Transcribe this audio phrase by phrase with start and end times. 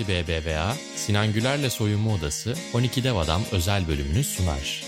[0.00, 4.84] Fatih BBVA, Sinan Güler'le Soyunma Odası 12 Dev Adam özel bölümünü sunar.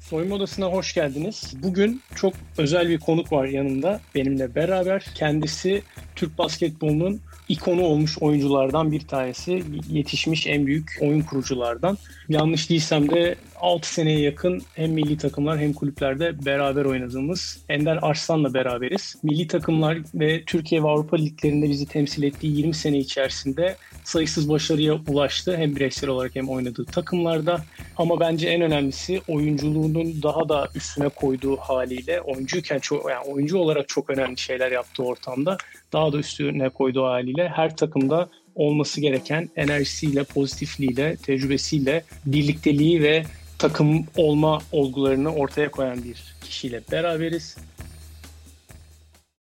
[0.00, 1.54] Soyunma Odası'na hoş geldiniz.
[1.62, 5.06] Bugün çok özel bir konuk var yanımda benimle beraber.
[5.14, 5.82] Kendisi
[6.16, 9.62] Türk basketbolunun ikonu olmuş oyunculardan bir tanesi.
[9.90, 11.98] Yetişmiş en büyük oyun kuruculardan.
[12.28, 18.54] Yanlış değilsem de 6 seneye yakın hem milli takımlar hem kulüplerde beraber oynadığımız Ender Arslan'la
[18.54, 19.16] beraberiz.
[19.22, 24.94] Milli takımlar ve Türkiye ve Avrupa liglerinde bizi temsil ettiği 20 sene içerisinde sayısız başarıya
[25.08, 25.56] ulaştı.
[25.56, 27.64] Hem bireysel olarak hem oynadığı takımlarda.
[27.96, 33.88] Ama bence en önemlisi oyunculuğunun daha da üstüne koyduğu haliyle oyuncuyken çok, yani oyuncu olarak
[33.88, 35.56] çok önemli şeyler yaptığı ortamda
[35.92, 43.24] daha da üstüne koyduğu haliyle her takımda olması gereken enerjisiyle, pozitifliğiyle, tecrübesiyle, birlikteliği ve
[43.60, 47.56] takım olma olgularını ortaya koyan bir kişiyle beraberiz.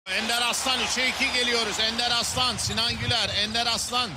[0.06, 1.81] Ender Aslan 3'e 2 geliyoruz.
[1.81, 4.11] Ender Aslan, Sinan Güler, Ender Aslan.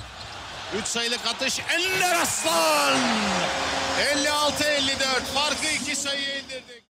[0.78, 2.98] 3 sayılık atış Ender Aslan.
[4.14, 6.84] 56-54 farkı 2 sayı indirdik.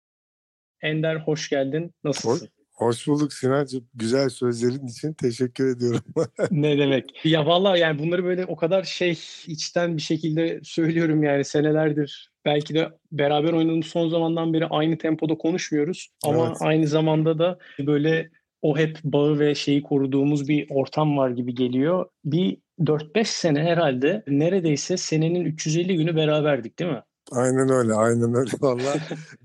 [0.83, 1.95] Ender hoş geldin.
[2.05, 2.49] Nasılsın?
[2.73, 3.89] Hoş bulduk Sinancığım.
[3.95, 6.05] Güzel sözlerin için teşekkür ediyorum.
[6.51, 7.25] ne demek?
[7.25, 12.32] Ya vallahi yani bunları böyle o kadar şey içten bir şekilde söylüyorum yani senelerdir.
[12.45, 16.09] Belki de beraber oynadığımız son zamandan beri aynı tempoda konuşmuyoruz.
[16.25, 16.57] Ama evet.
[16.61, 18.31] aynı zamanda da böyle
[18.63, 22.07] o hep bağı ve şeyi koruduğumuz bir ortam var gibi geliyor.
[22.25, 27.03] Bir 4-5 sene herhalde neredeyse senenin 350 günü beraberdik değil mi?
[27.31, 28.51] Aynen öyle, aynen öyle.
[28.61, 28.95] Valla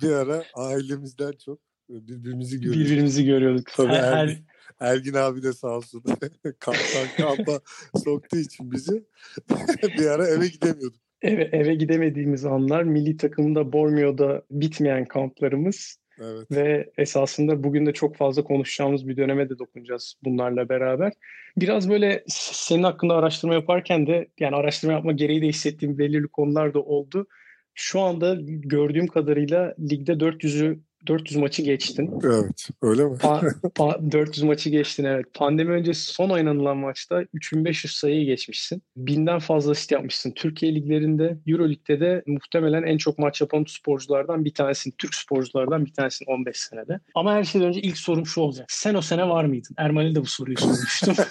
[0.02, 1.59] bir ara ailemizden çok
[1.90, 2.86] birbirimizi görüyorduk.
[2.86, 3.68] Birbirimizi görüyorduk.
[3.75, 4.45] Tabii her, Ergin,
[4.80, 6.03] Ergin abi de sağ olsun.
[6.59, 7.59] Kamptan kampa
[8.03, 9.06] soktuğu için bizi
[9.98, 11.06] bir ara eve gidemiyorduk.
[11.22, 15.97] Eve, eve gidemediğimiz anlar milli takımda Bormio'da bitmeyen kamplarımız.
[16.22, 16.52] Evet.
[16.52, 21.14] Ve esasında bugün de çok fazla konuşacağımız bir döneme de dokunacağız bunlarla beraber.
[21.58, 26.74] Biraz böyle senin hakkında araştırma yaparken de yani araştırma yapma gereği de hissettiğim belirli konular
[26.74, 27.28] da oldu.
[27.74, 32.19] Şu anda gördüğüm kadarıyla ligde 400'ü 400 maçı geçtin.
[32.23, 33.18] Evet, öyle mi?
[33.18, 33.41] Pa,
[33.75, 35.25] pa, 400 maçı geçtin evet.
[35.34, 38.81] Pandemi öncesi son oynanılan maçta 3500 sayıyı geçmişsin.
[38.97, 40.31] Binden fazla asist yapmışsın.
[40.31, 44.94] Türkiye liglerinde, Euro Lig'de de muhtemelen en çok maç yapan sporculardan bir tanesin.
[44.97, 47.00] Türk sporculardan bir tanesin 15 senede.
[47.16, 48.66] Ama her şeyden önce ilk sorum şu olacak.
[48.69, 49.75] Sen o sene var mıydın?
[49.78, 51.16] Erman'e de bu soruyu sormuştum.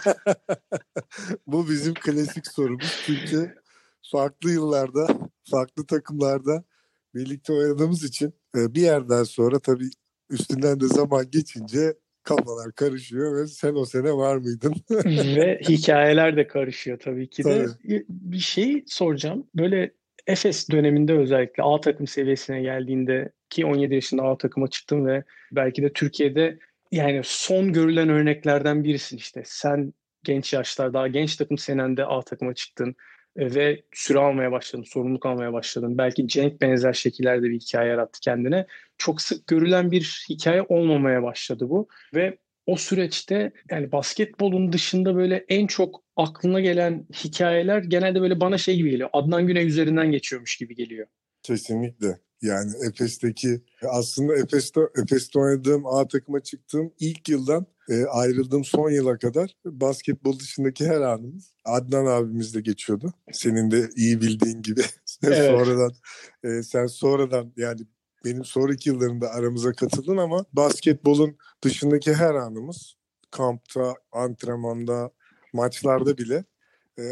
[1.47, 3.03] bu bizim klasik sorumuz.
[3.06, 3.54] Çünkü
[4.12, 5.09] farklı yıllarda,
[5.50, 6.65] farklı takımlarda
[7.16, 9.91] birlikte oynadığımız için e, bir yerden sonra tabii
[10.31, 14.75] üstünden de zaman geçince kafalar karışıyor ve sen o sene var mıydın?
[15.37, 17.66] ve hikayeler de karışıyor tabii ki de.
[17.66, 18.04] Tabii.
[18.09, 19.47] Bir şey soracağım.
[19.54, 19.93] Böyle
[20.27, 25.83] Efes döneminde özellikle A takım seviyesine geldiğinde ki 17 yaşında A takıma çıktım ve belki
[25.83, 26.59] de Türkiye'de
[26.93, 29.43] yani son görülen örneklerden birisin işte.
[29.44, 29.93] Sen
[30.25, 32.97] genç yaşlar daha genç takım senende A takıma çıktın.
[33.36, 35.98] E, ve süre almaya başladın, sorumluluk almaya başladın.
[35.98, 38.66] Belki Cenk benzer şekillerde bir hikaye yarattı kendine.
[38.98, 45.44] Çok sık görülen bir hikaye olmamaya başladı bu ve o süreçte yani basketbolun dışında böyle
[45.48, 49.10] en çok aklına gelen hikayeler genelde böyle bana şey gibi geliyor.
[49.12, 51.06] Adnan Güney üzerinden geçiyormuş gibi geliyor.
[51.42, 52.18] Kesinlikle.
[52.42, 59.19] Yani Efes'teki aslında Efes'te, Efes'te oynadığım A takıma çıktığım ilk yıldan e, ayrıldığım son yıla
[59.19, 63.12] kadar basketbol dışındaki her anımız Adnan abimizle geçiyordu.
[63.32, 64.80] Senin de iyi bildiğin gibi.
[65.22, 65.50] Evet.
[65.50, 65.92] sonradan
[66.44, 67.80] e, sen sonradan yani
[68.24, 72.97] benim sonraki yıllarında aramıza katıldın ama basketbolun dışındaki her anımız
[73.30, 75.10] kampta, antrenmanda,
[75.53, 76.44] maçlarda bile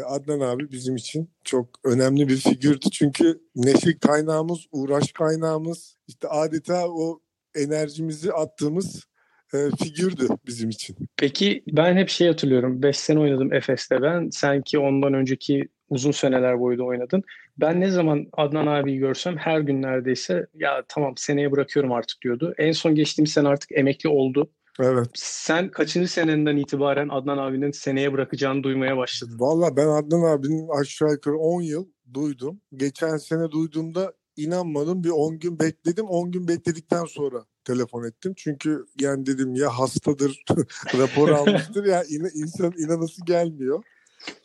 [0.05, 2.89] Adnan abi bizim için çok önemli bir figürdü.
[2.91, 7.19] Çünkü neşe kaynağımız, uğraş kaynağımız, işte adeta o
[7.55, 9.07] enerjimizi attığımız
[9.53, 10.97] e, figürdü bizim için.
[11.17, 12.83] Peki ben hep şey hatırlıyorum.
[12.83, 14.29] 5 sene oynadım Efes'te ben.
[14.29, 17.23] Sen ki ondan önceki uzun seneler boyu da oynadın.
[17.57, 22.53] Ben ne zaman Adnan abiyi görsem her gün neredeyse ya tamam seneye bırakıyorum artık diyordu.
[22.57, 24.51] En son geçtiğim sene artık emekli oldu.
[24.79, 25.07] Evet.
[25.13, 29.39] Sen kaçıncı senenden itibaren Adnan abinin seneye bırakacağını duymaya başladın?
[29.39, 32.61] Valla ben Adnan abinin aşağı yukarı 10 yıl duydum.
[32.75, 35.03] Geçen sene duyduğumda inanmadım.
[35.03, 36.05] Bir 10 gün bekledim.
[36.05, 38.33] 10 gün bekledikten sonra telefon ettim.
[38.37, 40.43] Çünkü yani dedim ya hastadır,
[40.97, 43.83] rapor almıştır ya in, insan inanası gelmiyor.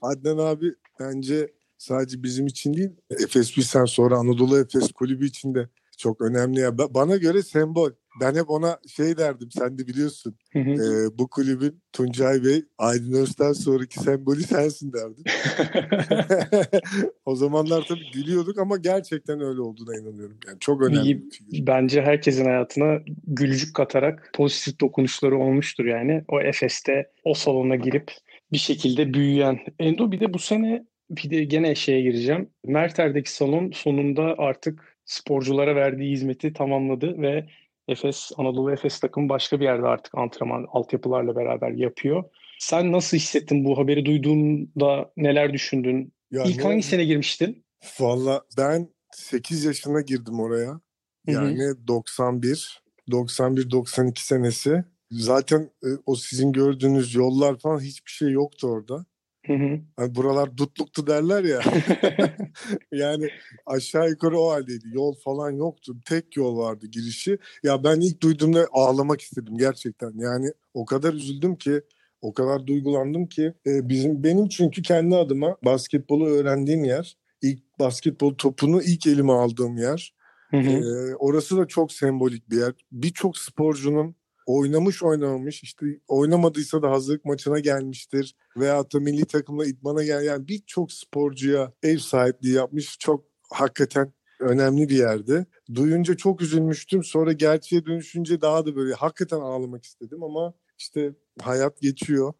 [0.02, 5.68] Adnan abi bence sadece bizim için değil, Efes Pilsen sonra Anadolu Efes kulübü için de
[5.98, 6.60] çok önemli.
[6.60, 6.78] Ya.
[6.78, 7.90] Bana göre sembol.
[8.20, 10.36] Ben hep ona şey derdim sen de biliyorsun.
[10.54, 15.24] e, bu kulübün Tuncay Bey Aydın Öz'den sonraki sembolü sensin derdim.
[17.24, 20.38] o zamanlar tabii gülüyorduk ama gerçekten öyle olduğuna inanıyorum.
[20.46, 21.22] Yani çok önemli.
[21.52, 26.24] Bence herkesin hayatına gülücük katarak pozitif dokunuşları olmuştur yani.
[26.28, 28.12] O Efes'te o salona girip
[28.52, 29.58] bir şekilde büyüyen.
[29.78, 32.50] Endo bir de bu sene bir de gene şeye gireceğim.
[32.64, 37.46] Merter'deki salon sonunda artık sporculara verdiği hizmeti tamamladı ve
[37.90, 42.24] Efes, Anadolu Efes takım başka bir yerde artık antrenman altyapılarla beraber yapıyor.
[42.58, 46.12] Sen nasıl hissettin bu haberi duyduğunda neler düşündün?
[46.30, 47.64] Ya İlk hangi sene girmiştin?
[48.00, 50.80] Valla ben 8 yaşına girdim oraya.
[51.26, 51.88] Yani Hı-hı.
[51.88, 54.84] 91, 91-92 senesi.
[55.10, 59.04] Zaten e, o sizin gördüğünüz yollar falan hiçbir şey yoktu orada.
[59.46, 59.80] Hı hı.
[59.96, 61.60] Hani buralar dutluktu derler ya.
[62.92, 63.28] yani
[63.66, 64.84] aşağı yukarı o haldeydi.
[64.92, 65.96] Yol falan yoktu.
[66.06, 67.38] Tek yol vardı girişi.
[67.62, 70.12] Ya ben ilk duyduğumda ağlamak istedim gerçekten.
[70.16, 71.82] Yani o kadar üzüldüm ki
[72.22, 78.34] o kadar duygulandım ki e, bizim benim çünkü kendi adıma basketbolu öğrendiğim yer, ilk basketbol
[78.34, 80.14] topunu ilk elime aldığım yer.
[80.50, 80.70] Hı hı.
[80.70, 82.72] E, orası da çok sembolik bir yer.
[82.92, 84.14] Birçok sporcunun
[84.58, 90.48] oynamış oynamamış işte oynamadıysa da hazırlık maçına gelmiştir veya da milli takımla idmana gel yani
[90.48, 95.46] birçok sporcuya ev sahipliği yapmış çok hakikaten önemli bir yerde.
[95.74, 97.04] Duyunca çok üzülmüştüm.
[97.04, 102.32] Sonra gerçeğe dönüşünce daha da böyle hakikaten ağlamak istedim ama işte hayat geçiyor.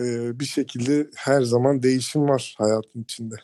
[0.00, 3.34] Ee, bir şekilde her zaman değişim var hayatın içinde.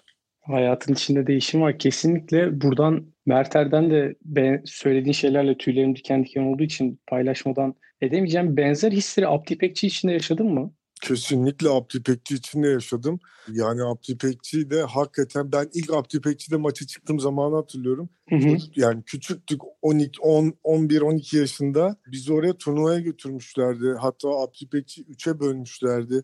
[0.41, 1.79] Hayatın içinde değişim var.
[1.79, 8.57] Kesinlikle buradan Merter'den de ben söylediğin şeylerle tüylerim diken diken olduğu için paylaşmadan edemeyeceğim.
[8.57, 10.73] Benzer hisleri Abdi İpekçi içinde yaşadın mı?
[11.03, 13.21] Kesinlikle Abdi İpekçi içinde yaşadım.
[13.53, 18.09] Yani Abdi İpekçi de hakikaten ben ilk Abdi İpekçi'de maçı çıktığım zamanı hatırlıyorum.
[18.29, 18.57] Hı hı.
[18.77, 21.97] Yani küçüktük 12, 10, 11, 12 yaşında.
[22.07, 23.95] Bizi oraya turnuvaya götürmüşlerdi.
[24.01, 26.23] Hatta Abdi İpekçi 3'e bölmüşlerdi.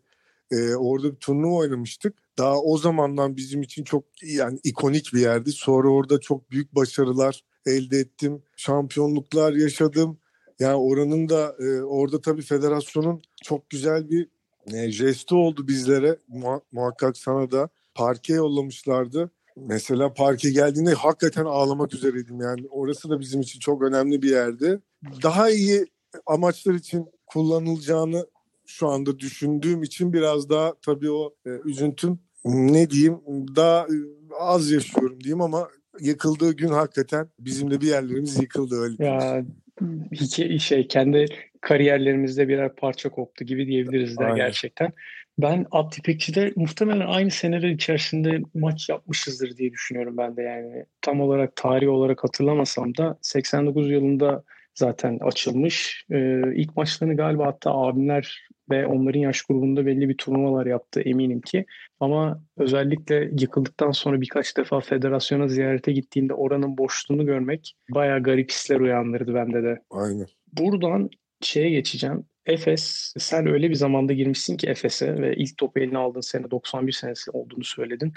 [0.51, 2.24] Ee, orada bir turnuva oynamıştık.
[2.39, 5.53] Daha o zamandan bizim için çok yani ikonik bir yerdi.
[5.53, 8.43] Sonra orada çok büyük başarılar elde ettim.
[8.57, 10.19] Şampiyonluklar yaşadım.
[10.59, 14.29] Yani oranın da e, orada tabii federasyonun çok güzel bir
[14.73, 16.19] e, jesti oldu bizlere.
[16.29, 19.31] Muha- muhakkak sana da parke yollamışlardı.
[19.57, 22.41] Mesela parke geldiğinde hakikaten ağlamak üzereydim.
[22.41, 24.81] Yani orası da bizim için çok önemli bir yerdi.
[25.23, 25.87] Daha iyi
[26.27, 28.27] amaçlar için kullanılacağını
[28.67, 33.21] şu anda düşündüğüm için biraz daha tabii o e, üzüntüm ne diyeyim
[33.57, 33.97] daha e,
[34.41, 35.69] az yaşıyorum diyeyim ama
[36.01, 39.05] yıkıldığı gün hakikaten bizim de bir yerlerimiz yıkıldı öyle.
[39.05, 39.45] Ya
[40.11, 41.27] iki şey kendi
[41.61, 44.93] kariyerlerimizde birer parça koptu gibi diyebiliriz de gerçekten.
[45.39, 50.85] Ben Abdi Pekçi'de muhtemelen aynı seneler içerisinde maç yapmışızdır diye düşünüyorum ben de yani.
[51.03, 54.45] Tam olarak tarih olarak hatırlamasam da 89 yılında
[54.75, 56.05] zaten açılmış.
[56.11, 61.41] Ee, ilk maçlarını galiba hatta abimler ve onların yaş grubunda belli bir turnuvalar yaptı eminim
[61.41, 61.67] ki.
[62.01, 68.81] Ama özellikle yıkıldıktan sonra birkaç defa federasyona ziyarete gittiğinde oranın boşluğunu görmek bayağı garip hisler
[68.81, 69.81] uyandırdı bende de.
[69.91, 70.27] Aynen.
[70.53, 72.25] Buradan şeye geçeceğim.
[72.47, 76.93] Efes, sen öyle bir zamanda girmişsin ki Efes'e ve ilk topu eline aldığın sene 91
[76.93, 78.13] senesi olduğunu söyledin.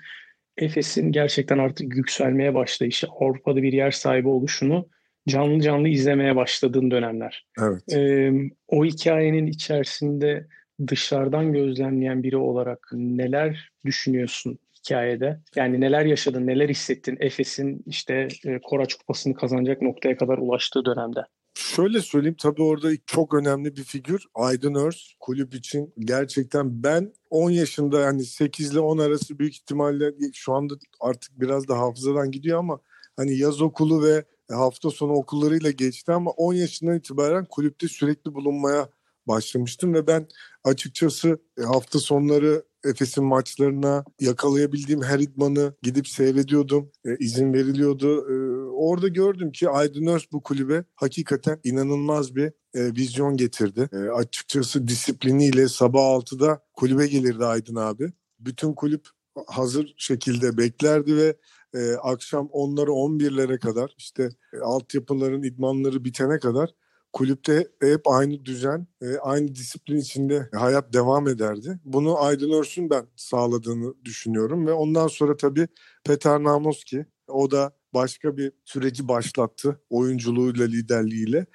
[0.57, 4.89] Efes'in gerçekten artık yükselmeye başlayışı, Avrupa'da bir yer sahibi oluşunu
[5.27, 7.45] canlı canlı izlemeye başladığın dönemler.
[7.59, 7.93] Evet.
[7.93, 8.31] Ee,
[8.67, 10.47] o hikayenin içerisinde
[10.87, 15.39] dışarıdan gözlemleyen biri olarak neler düşünüyorsun hikayede?
[15.55, 21.19] Yani neler yaşadın, neler hissettin Efes'in işte e, Koraç Kupası'nı kazanacak noktaya kadar ulaştığı dönemde?
[21.53, 27.51] Şöyle söyleyeyim tabii orada çok önemli bir figür Aydın Örs kulüp için gerçekten ben 10
[27.51, 32.59] yaşında yani 8 ile 10 arası büyük ihtimalle şu anda artık biraz da hafızadan gidiyor
[32.59, 32.79] ama
[33.15, 38.89] hani yaz okulu ve hafta sonu okullarıyla geçti ama 10 yaşından itibaren kulüpte sürekli bulunmaya
[39.27, 40.27] başlamıştım ve ben
[40.63, 46.91] açıkçası e, hafta sonları Efes'in maçlarına yakalayabildiğim her idmanı gidip seyrediyordum.
[47.05, 48.31] E, izin veriliyordu.
[48.31, 48.35] E,
[48.71, 53.89] orada gördüm ki Aydın Öz bu kulübe hakikaten inanılmaz bir e, vizyon getirdi.
[53.93, 58.11] E, açıkçası disipliniyle sabah 6'da kulübe gelirdi Aydın abi.
[58.39, 59.07] Bütün kulüp
[59.47, 61.37] hazır şekilde beklerdi ve
[61.73, 66.73] e, akşam onları 11'lere kadar işte e, altyapıların idmanları bitene kadar
[67.13, 71.79] kulüpte hep aynı düzen, e, aynı disiplin içinde hayat devam ederdi.
[71.85, 75.67] Bunu Aydın Örs'ün ben sağladığını düşünüyorum ve ondan sonra tabii
[76.03, 81.45] Peter Namoski o da başka bir süreci başlattı oyunculuğuyla, liderliğiyle.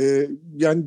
[0.00, 0.84] Ee, yani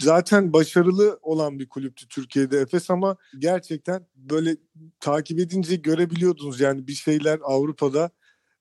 [0.00, 4.56] zaten başarılı olan bir kulüptü Türkiye'de Efes ama gerçekten böyle
[5.00, 8.10] takip edince görebiliyordunuz yani bir şeyler Avrupa'da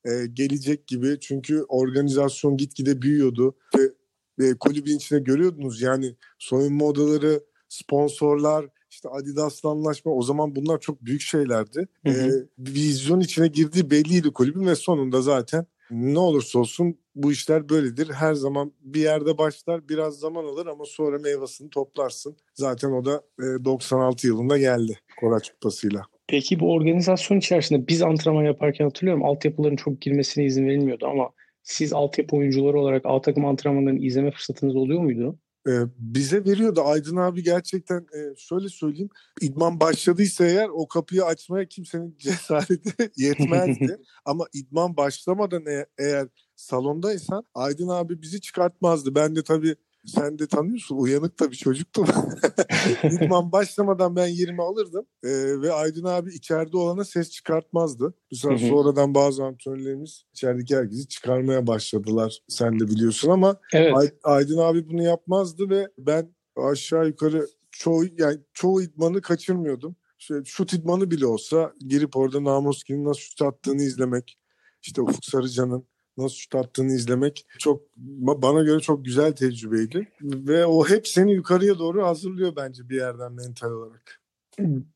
[0.05, 1.17] e, gelecek gibi.
[1.19, 5.81] Çünkü organizasyon gitgide büyüyordu ve e, kulübün içine görüyordunuz.
[5.81, 11.87] Yani soyunma odaları, sponsorlar, işte Adidas'la anlaşma o zaman bunlar çok büyük şeylerdi.
[12.05, 12.27] Hı hı.
[12.27, 18.09] E, vizyon içine girdiği belliydi kulübün ve sonunda zaten ne olursa olsun bu işler böyledir.
[18.09, 22.37] Her zaman bir yerde başlar biraz zaman alır ama sonra meyvasını toplarsın.
[22.53, 26.05] Zaten o da e, 96 yılında geldi Koraç Kupası'yla.
[26.31, 31.29] Peki bu organizasyon içerisinde biz antrenman yaparken hatırlıyorum altyapıların çok girmesine izin verilmiyordu ama
[31.63, 35.39] siz altyapı oyuncuları olarak A takım antrenmanlarını izleme fırsatınız oluyor muydu?
[35.67, 36.81] Ee, bize veriyordu.
[36.85, 39.09] Aydın abi gerçekten e, şöyle söyleyeyim.
[39.41, 43.97] İdman başladıysa eğer o kapıyı açmaya kimsenin cesareti yetmezdi.
[44.25, 49.15] Ama idman başlamadan e- eğer salondaysan Aydın abi bizi çıkartmazdı.
[49.15, 52.05] Ben de tabii sen de tanıyorsun uyanık da bir çocuktum.
[53.03, 55.29] İdman başlamadan ben yerimi alırdım ee,
[55.61, 58.13] ve Aydın abi içeride olana ses çıkartmazdı.
[58.31, 62.39] Mesela sonradan bazı antrenörlerimiz içerideki herkesi çıkarmaya başladılar.
[62.47, 64.13] Sen de biliyorsun ama evet.
[64.23, 69.95] Aydın abi bunu yapmazdı ve ben aşağı yukarı çoğu yani çoğu idmanı kaçırmıyordum.
[70.19, 74.39] İşte şut idmanı bile olsa girip orada Namuski'nin nasıl şut attığını izlemek,
[74.81, 75.87] işte Ufuk Sarıcan'ın
[76.21, 80.07] nasıl şut attığını izlemek çok bana göre çok güzel tecrübeydi.
[80.21, 84.21] Ve o hep seni yukarıya doğru hazırlıyor bence bir yerden mental olarak.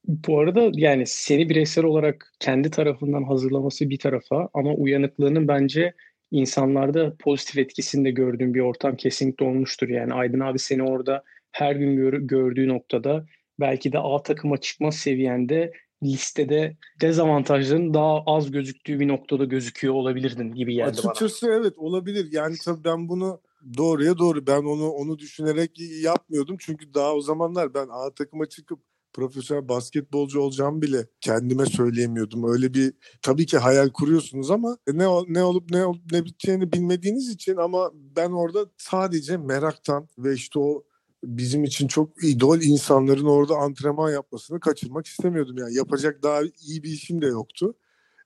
[0.07, 5.93] Bu arada yani seni bireysel olarak kendi tarafından hazırlaması bir tarafa ama uyanıklığının bence
[6.31, 9.89] insanlarda pozitif etkisini de gördüğüm bir ortam kesinlikle olmuştur.
[9.89, 13.25] Yani Aydın abi seni orada her gün gör, gördüğü noktada
[13.59, 15.71] belki de A takıma çıkma seviyende
[16.03, 21.11] listede dezavantajların daha az gözüktüğü bir noktada gözüküyor olabilirdin gibi geldi Açıkçası bana.
[21.11, 22.27] Açıkçası evet olabilir.
[22.31, 23.41] Yani tabii ben bunu
[23.77, 26.57] doğruya doğru ben onu onu düşünerek yapmıyordum.
[26.59, 28.79] Çünkü daha o zamanlar ben A takıma çıkıp
[29.13, 32.51] profesyonel basketbolcu olacağımı bile kendime söyleyemiyordum.
[32.51, 37.29] Öyle bir tabii ki hayal kuruyorsunuz ama ne ne olup ne olup ne biteceğini bilmediğiniz
[37.29, 40.83] için ama ben orada sadece meraktan ve işte o
[41.25, 45.57] bizim için çok idol insanların orada antrenman yapmasını kaçırmak istemiyordum.
[45.57, 47.75] Yani yapacak daha iyi bir işim de yoktu.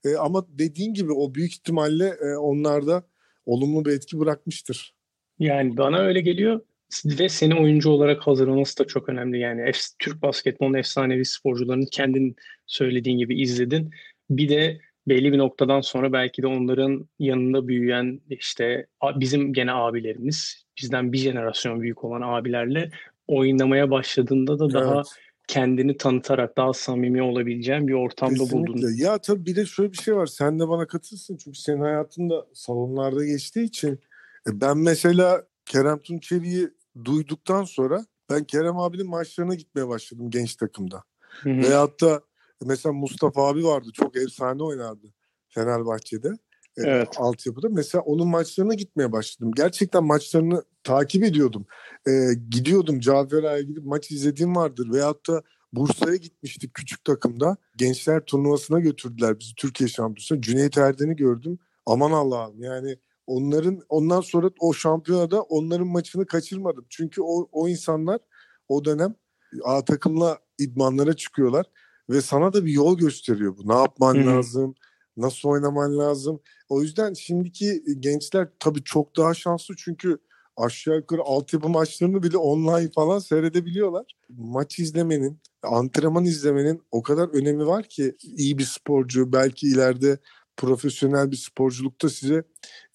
[0.05, 3.03] E, ama dediğin gibi o büyük ihtimalle e, onlarda
[3.45, 4.93] olumlu bir etki bırakmıştır.
[5.39, 6.61] Yani bana öyle geliyor
[7.05, 9.39] ve seni oyuncu olarak hazırlaması da çok önemli.
[9.39, 13.91] Yani Türk basketbolun efsanevi sporcularını kendin söylediğin gibi izledin.
[14.29, 20.65] Bir de belli bir noktadan sonra belki de onların yanında büyüyen işte bizim gene abilerimiz
[20.81, 22.91] bizden bir jenerasyon büyük olan abilerle
[23.27, 25.05] oynamaya başladığında da daha evet.
[25.47, 28.73] kendini tanıtarak daha samimi olabileceğin bir ortamda Kesinlikle.
[28.73, 28.93] buldun.
[28.97, 30.25] Ya tabii bir de şöyle bir şey var.
[30.25, 33.99] Sen de bana katılsın çünkü senin hayatında salonlarda geçtiği için
[34.47, 36.69] e, ben mesela Kerem Tunçeri'yi
[37.05, 41.03] duyduktan sonra ben Kerem abinin maçlarına gitmeye başladım genç takımda.
[41.19, 41.57] Hı hı.
[41.57, 42.21] Veyahut da
[42.65, 45.13] mesela Mustafa abi vardı çok efsane oynardı
[45.49, 46.33] Fenerbahçe'de.
[46.79, 47.07] E, evet.
[47.17, 47.67] E, altyapıda.
[47.69, 49.51] Mesela onun maçlarına gitmeye başladım.
[49.55, 51.65] Gerçekten maçlarını takip ediyordum.
[52.07, 52.11] E,
[52.49, 54.91] gidiyordum Cafera'ya gidip maç izlediğim vardır.
[54.93, 55.43] Veyahut da
[55.73, 57.57] Bursa'ya gitmiştik küçük takımda.
[57.77, 60.41] Gençler turnuvasına götürdüler bizi Türkiye şampiyonasına.
[60.41, 61.59] Cüneyt Erden'i gördüm.
[61.85, 66.85] Aman Allah'ım yani onların ondan sonra o şampiyonada onların maçını kaçırmadım.
[66.89, 68.19] Çünkü o, o insanlar
[68.67, 69.15] o dönem
[69.63, 71.65] A takımla idmanlara çıkıyorlar
[72.09, 73.67] ve sana da bir yol gösteriyor bu.
[73.67, 74.27] Ne yapman Hı-hı.
[74.27, 74.75] lazım?
[75.19, 76.39] Nasıl oynaman lazım?
[76.69, 80.17] O yüzden şimdiki gençler tabii çok daha şanslı çünkü
[80.57, 84.05] aşağı yukarı altyapı maçlarını bile online falan seyredebiliyorlar.
[84.29, 90.17] Maç izlemenin, antrenman izlemenin o kadar önemi var ki iyi bir sporcu belki ileride
[90.57, 92.43] profesyonel bir sporculukta size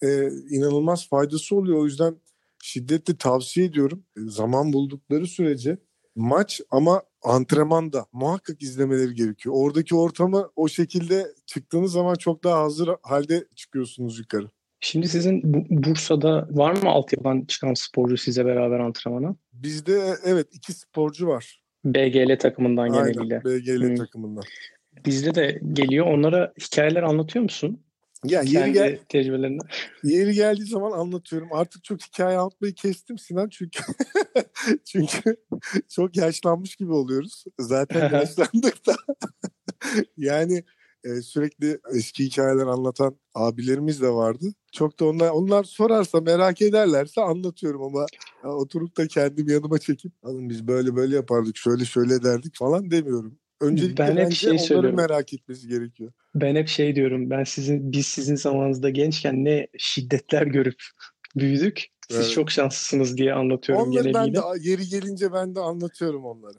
[0.01, 1.79] e, inanılmaz faydası oluyor.
[1.79, 2.15] O yüzden
[2.63, 4.03] şiddetle tavsiye ediyorum.
[4.17, 5.77] E, zaman buldukları sürece
[6.15, 9.55] maç ama antrenman da muhakkak izlemeleri gerekiyor.
[9.57, 14.49] Oradaki ortamı o şekilde çıktığınız zaman çok daha hazır halde çıkıyorsunuz yukarı.
[14.79, 19.35] Şimdi sizin Bursa'da var mı altyapıdan çıkan sporcu size beraber antrenmana?
[19.53, 21.61] Bizde evet iki sporcu var.
[21.85, 23.43] BGL takımından Aynen, geneliyle.
[23.43, 23.95] BGL hmm.
[23.95, 24.43] takımından.
[25.05, 26.05] Bizde de geliyor.
[26.05, 27.84] Onlara hikayeler anlatıyor musun?
[28.27, 29.59] Ya yeri gel tecrübelerini.
[30.03, 31.49] Yeri geldiği zaman anlatıyorum.
[31.51, 33.83] Artık çok hikaye anlatmayı kestim Sinan çünkü
[34.85, 35.35] çünkü
[35.89, 37.43] çok yaşlanmış gibi oluyoruz.
[37.59, 38.95] Zaten yaşlandık da.
[40.17, 40.63] yani
[41.05, 44.53] e, sürekli eski hikayeler anlatan abilerimiz de vardı.
[44.71, 48.05] Çok da onlar onlar sorarsa merak ederlerse anlatıyorum ama
[48.43, 52.91] ya, oturup da kendim yanıma çekip alın biz böyle böyle yapardık şöyle şöyle derdik falan
[52.91, 53.39] demiyorum.
[53.61, 56.11] Öncelikle ben hep şey onları merak etmesi gerekiyor.
[56.35, 57.29] Ben hep şey diyorum.
[57.29, 60.83] Ben sizin biz sizin zamanınızda gençken ne şiddetler görüp
[61.35, 61.85] büyüdük.
[62.09, 62.31] Siz Evet.
[62.31, 66.57] çok şanslısınız diye anlatıyorum Onları ben de yeri gelince ben de anlatıyorum onları.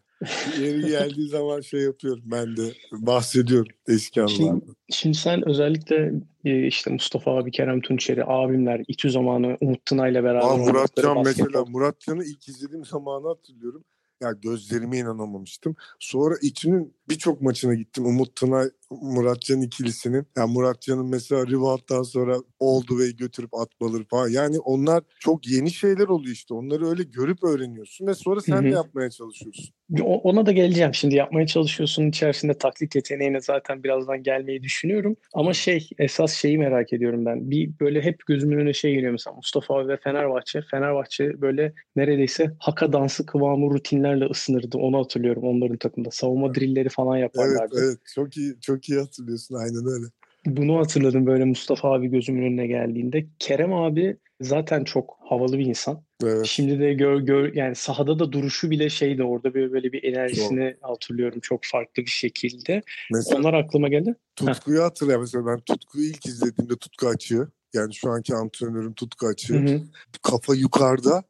[0.60, 2.22] yeri geldiği zaman şey yapıyorum.
[2.26, 4.62] Ben de bahsediyorum eski anılardan.
[4.90, 6.12] Şimdi sen özellikle
[6.44, 11.64] e, işte Mustafa abi, Kerem Tunçeri, abimler, İTÜ zamanı Umut Tınay'la beraber Aa, Muratcan mesela
[11.64, 13.84] Muratcan'ı ilk izlediğim zamanı hatırlıyorum.
[14.22, 15.76] Ya gözlerime inanamamıştım.
[15.98, 18.06] Sonra İTÜ'nün birçok maçına gittim.
[18.06, 20.26] Umut Tınay, Muratcan ikilisinin.
[20.36, 24.28] Ya Muratcan'ın mesela rebound'dan sonra oldu ve götürüp atmaları falan.
[24.28, 26.54] Yani onlar çok yeni şeyler oluyor işte.
[26.54, 29.74] Onları öyle görüp öğreniyorsun ve sonra sen Hı de yapmaya çalışıyorsun.
[30.02, 30.94] Ona da geleceğim.
[30.94, 32.08] Şimdi yapmaya çalışıyorsun.
[32.08, 35.16] içerisinde taklit yeteneğine zaten birazdan gelmeyi düşünüyorum.
[35.34, 37.50] Ama şey esas şeyi merak ediyorum ben.
[37.50, 40.62] Bir böyle hep gözümün önüne şey geliyor mesela Mustafa ve Fenerbahçe.
[40.70, 44.78] Fenerbahçe böyle neredeyse haka dansı kıvamı rutinlerle ısınırdı.
[44.78, 46.10] Onu hatırlıyorum onların takımda.
[46.10, 47.76] Savunma drilleri falan Evet, yaparlardı.
[47.84, 47.98] evet.
[48.14, 49.54] Çok iyi, çok iyi hatırlıyorsun.
[49.54, 50.06] Aynen öyle.
[50.46, 53.26] Bunu hatırladım böyle Mustafa abi gözümün önüne geldiğinde.
[53.38, 56.02] Kerem abi zaten çok havalı bir insan.
[56.24, 56.46] Evet.
[56.46, 60.76] Şimdi de gör, gör yani sahada da duruşu bile şeydi orada böyle, böyle bir enerjisini
[60.80, 62.82] hatırlıyorum çok farklı bir şekilde.
[63.12, 64.14] Mesela Onlar aklıma geldi.
[64.36, 65.22] Tutku'yu hatırlıyorum.
[65.22, 67.48] Mesela ben Tutku'yu ilk izlediğimde Tutku açığı.
[67.74, 69.54] Yani şu anki antrenörüm Tutku açığı.
[69.54, 69.82] Hı hı.
[70.22, 71.22] kafa yukarıda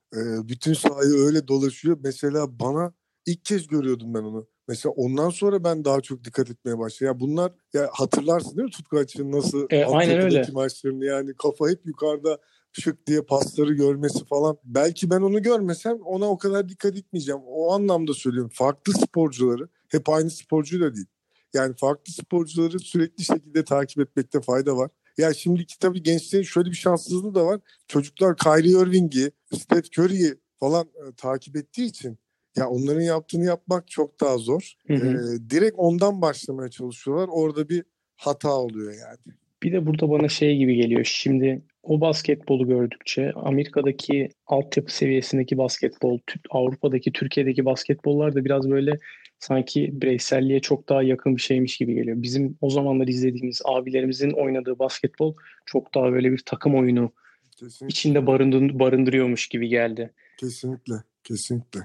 [0.48, 1.98] bütün sahayı öyle dolaşıyor.
[2.04, 2.92] Mesela bana
[3.26, 4.46] ilk kez görüyordum ben onu.
[4.68, 7.06] Mesela ondan sonra ben daha çok dikkat etmeye başladım.
[7.06, 10.46] Ya bunlar ya hatırlarsın değil mi Tutku Açık'ın nasıl E, aynen öyle.
[10.52, 12.38] maçlarını yani kafa hep yukarıda
[12.72, 14.58] şık diye pasları görmesi falan.
[14.64, 17.40] Belki ben onu görmesem ona o kadar dikkat etmeyeceğim.
[17.46, 18.50] O anlamda söylüyorum.
[18.54, 21.06] Farklı sporcuları hep aynı sporcu da değil.
[21.54, 24.90] Yani farklı sporcuları sürekli şekilde takip etmekte fayda var.
[25.18, 30.84] Ya şimdiki tabii gençlerin şöyle bir şanssızlığı da var çocuklar Kyrie Irving'i, Steph Curry'i falan
[30.86, 32.18] e, takip ettiği için
[32.56, 34.72] ya onların yaptığını yapmak çok daha zor.
[34.86, 35.06] Hı hı.
[35.06, 37.28] E, direkt ondan başlamaya çalışıyorlar.
[37.32, 37.84] Orada bir
[38.16, 39.36] hata oluyor yani.
[39.62, 41.04] Bir de burada bana şey gibi geliyor.
[41.04, 46.18] Şimdi o basketbolu gördükçe Amerika'daki altyapı seviyesindeki basketbol,
[46.50, 48.98] Avrupa'daki, Türkiye'deki basketbollar da biraz böyle
[49.38, 52.22] sanki bireyselliğe çok daha yakın bir şeymiş gibi geliyor.
[52.22, 55.34] Bizim o zamanlar izlediğimiz abilerimizin oynadığı basketbol
[55.66, 57.12] çok daha böyle bir takım oyunu
[57.56, 57.86] Kesinlikle.
[57.86, 60.12] içinde barındır, barındırıyormuş gibi geldi.
[60.36, 60.94] Kesinlikle.
[61.24, 61.80] Kesinlikle.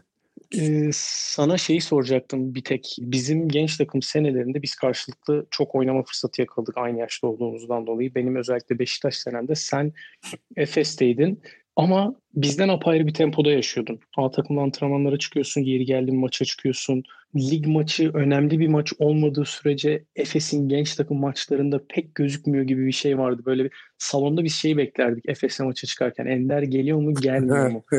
[0.93, 2.95] Sana şeyi soracaktım bir tek.
[2.99, 8.15] Bizim genç takım senelerinde biz karşılıklı çok oynama fırsatı yakaladık aynı yaşta olduğumuzdan dolayı.
[8.15, 9.93] Benim özellikle Beşiktaş senemde sen
[10.55, 11.41] Efes'teydin.
[11.81, 13.99] Ama bizden apayrı bir tempoda yaşıyordun.
[14.17, 17.03] A takımda antrenmanlara çıkıyorsun, yeri geldi maça çıkıyorsun.
[17.35, 22.91] Lig maçı önemli bir maç olmadığı sürece Efes'in genç takım maçlarında pek gözükmüyor gibi bir
[22.91, 23.41] şey vardı.
[23.45, 26.25] Böyle bir salonda bir şey beklerdik Efes'e maça çıkarken.
[26.25, 27.83] Ender geliyor mu, gelmiyor mu?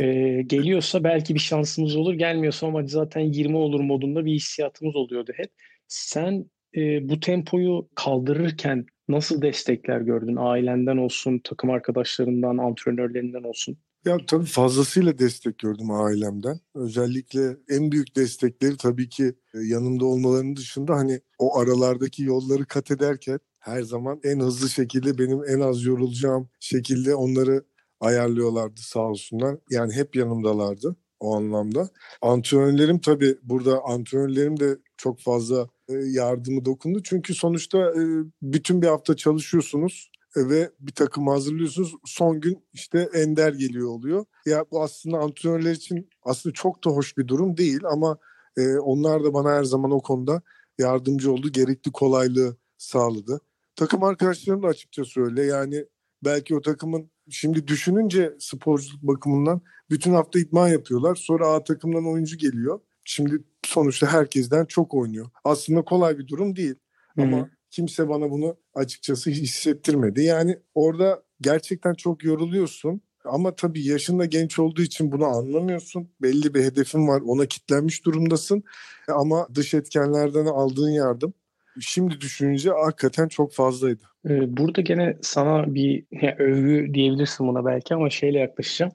[0.00, 2.14] Ee, geliyorsa belki bir şansımız olur.
[2.14, 5.50] Gelmiyorsa ama zaten 20 olur modunda bir hissiyatımız oluyordu hep.
[5.88, 10.36] Sen e, bu tempoyu kaldırırken nasıl destekler gördün?
[10.36, 13.78] Ailenden olsun, takım arkadaşlarından, antrenörlerinden olsun.
[14.04, 16.60] Ya tabii fazlasıyla destek gördüm ailemden.
[16.74, 22.90] Özellikle en büyük destekleri tabii ki e, yanımda olmalarının dışında hani o aralardaki yolları kat
[22.90, 27.64] ederken her zaman en hızlı şekilde benim en az yorulacağım şekilde onları
[28.00, 29.56] ayarlıyorlardı sağ olsunlar.
[29.70, 31.88] Yani hep yanımdalardı o anlamda.
[32.22, 37.02] Antrenörlerim tabii burada antrenörlerim de çok fazla yardımı dokundu.
[37.02, 38.02] Çünkü sonuçta e,
[38.42, 41.94] bütün bir hafta çalışıyorsunuz e, ve bir takım hazırlıyorsunuz.
[42.04, 44.24] Son gün işte Ender geliyor oluyor.
[44.46, 48.18] Ya bu aslında antrenörler için aslında çok da hoş bir durum değil ama
[48.56, 50.42] e, onlar da bana her zaman o konuda
[50.78, 51.52] yardımcı oldu.
[51.52, 53.40] Gerekli kolaylığı sağladı.
[53.76, 55.44] Takım arkadaşlarım da açıkçası öyle.
[55.44, 55.84] Yani
[56.24, 61.14] belki o takımın şimdi düşününce sporculuk bakımından bütün hafta idman yapıyorlar.
[61.14, 62.80] Sonra A takımdan oyuncu geliyor.
[63.04, 65.30] Şimdi sonuçta herkesten çok oynuyor.
[65.44, 66.74] Aslında kolay bir durum değil.
[67.18, 67.48] Ama Hı hı.
[67.70, 70.22] kimse bana bunu açıkçası hissettirmedi.
[70.22, 73.00] Yani orada gerçekten çok yoruluyorsun.
[73.24, 76.10] Ama tabii yaşında genç olduğu için bunu anlamıyorsun.
[76.22, 77.20] Belli bir hedefin var.
[77.26, 78.62] Ona kitlenmiş durumdasın.
[79.08, 81.34] Ama dış etkenlerden aldığın yardım
[81.80, 84.04] şimdi düşününce hakikaten çok fazlaydı.
[84.28, 88.92] Ee, Burada gene sana bir ya, övgü diyebilirsin buna belki ama şeyle yaklaşacağım.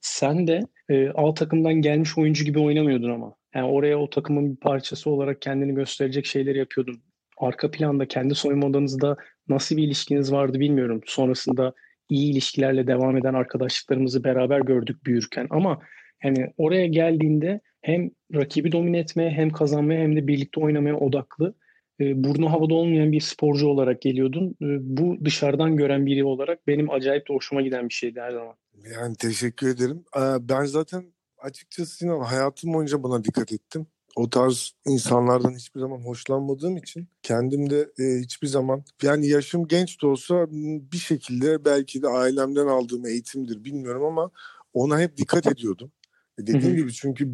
[0.00, 3.34] Sen de e, A takımdan gelmiş oyuncu gibi oynamıyordun ama.
[3.54, 7.02] Yani oraya o takımın bir parçası olarak kendini gösterecek şeyleri yapıyordun.
[7.38, 9.16] Arka planda kendi soyunma odanızda
[9.48, 11.00] nasıl bir ilişkiniz vardı bilmiyorum.
[11.06, 11.72] Sonrasında
[12.10, 15.80] iyi ilişkilerle devam eden arkadaşlıklarımızı beraber gördük büyürken ama
[16.24, 21.54] yani oraya geldiğinde hem rakibi domine etmeye hem kazanmaya hem de birlikte oynamaya odaklı
[22.00, 24.50] e, burnu havada olmayan bir sporcu olarak geliyordun.
[24.62, 28.54] E, bu dışarıdan gören biri olarak benim acayip de hoşuma giden bir şeydi her zaman.
[28.94, 30.04] Yani teşekkür ederim.
[30.40, 31.04] Ben zaten
[31.38, 33.86] açıkçası Sinan hayatım boyunca buna dikkat ettim.
[34.16, 40.02] o tarz insanlardan hiçbir zaman hoşlanmadığım için kendim de e, hiçbir zaman yani yaşım genç
[40.02, 40.46] de olsa
[40.92, 44.30] bir şekilde belki de ailemden aldığım eğitimdir bilmiyorum ama
[44.72, 45.92] ona hep dikkat ediyordum.
[46.38, 47.32] E, dediğim gibi çünkü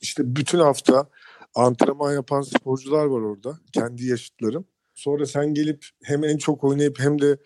[0.00, 1.08] işte bütün hafta
[1.54, 3.58] antrenman yapan sporcular var orada.
[3.72, 4.64] Kendi yaşıtlarım.
[4.94, 7.38] Sonra sen gelip hem en çok oynayıp hem de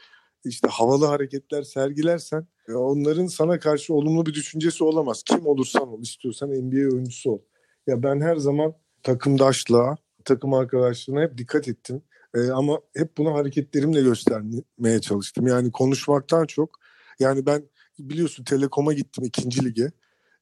[0.44, 5.22] işte havalı hareketler sergilersen e, onların sana karşı olumlu bir düşüncesi olamaz.
[5.22, 7.38] Kim olursan ol, istiyorsan NBA oyuncusu ol.
[7.86, 12.02] Ya ben her zaman takımdaşlığa, takım arkadaşlığına hep dikkat ettim.
[12.34, 15.46] Ee, ama hep bunu hareketlerimle göstermeye çalıştım.
[15.46, 16.70] Yani konuşmaktan çok.
[17.18, 17.62] Yani ben
[17.98, 19.92] biliyorsun Telekom'a gittim ikinci lige.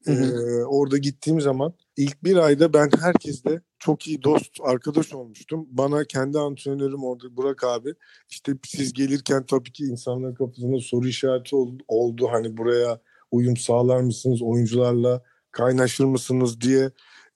[0.07, 0.13] Ee,
[0.67, 5.67] orada gittiğim zaman ilk bir ayda ben herkesle çok iyi dost, arkadaş olmuştum.
[5.71, 7.95] Bana kendi antrenörüm orada Burak abi
[8.31, 11.57] işte siz gelirken tabii ki insanların kafasında soru işareti
[11.89, 12.29] oldu.
[12.33, 16.91] Hani buraya uyum sağlar mısınız oyuncularla kaynaşır mısınız diye.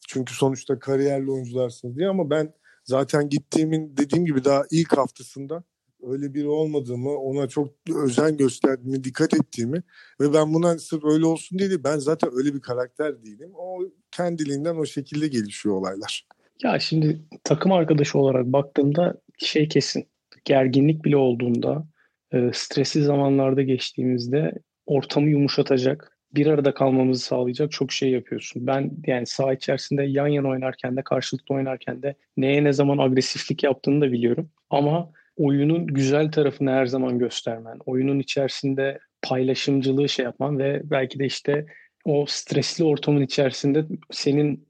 [0.08, 5.64] Çünkü sonuçta kariyerli oyuncularsınız diye ama ben zaten gittiğimin dediğim gibi daha ilk haftasında
[6.02, 9.82] öyle biri olmadığımı, ona çok özen gösterdiğimi, dikkat ettiğimi
[10.20, 13.50] ve ben buna sırf öyle olsun diye değil, ben zaten öyle bir karakter değilim.
[13.54, 13.78] O
[14.10, 16.28] kendiliğinden o şekilde gelişiyor olaylar.
[16.62, 20.08] Ya şimdi takım arkadaşı olarak baktığımda şey kesin.
[20.44, 21.86] Gerginlik bile olduğunda,
[22.32, 24.52] e, stresli zamanlarda geçtiğimizde
[24.86, 28.66] ortamı yumuşatacak, bir arada kalmamızı sağlayacak çok şey yapıyorsun.
[28.66, 33.62] Ben yani saha içerisinde yan yana oynarken de karşılıklı oynarken de neye ne zaman agresiflik
[33.62, 34.50] yaptığını da biliyorum.
[34.70, 41.26] Ama oyunun güzel tarafını her zaman göstermen, oyunun içerisinde paylaşımcılığı şey yapman ve belki de
[41.26, 41.66] işte
[42.04, 44.67] o stresli ortamın içerisinde senin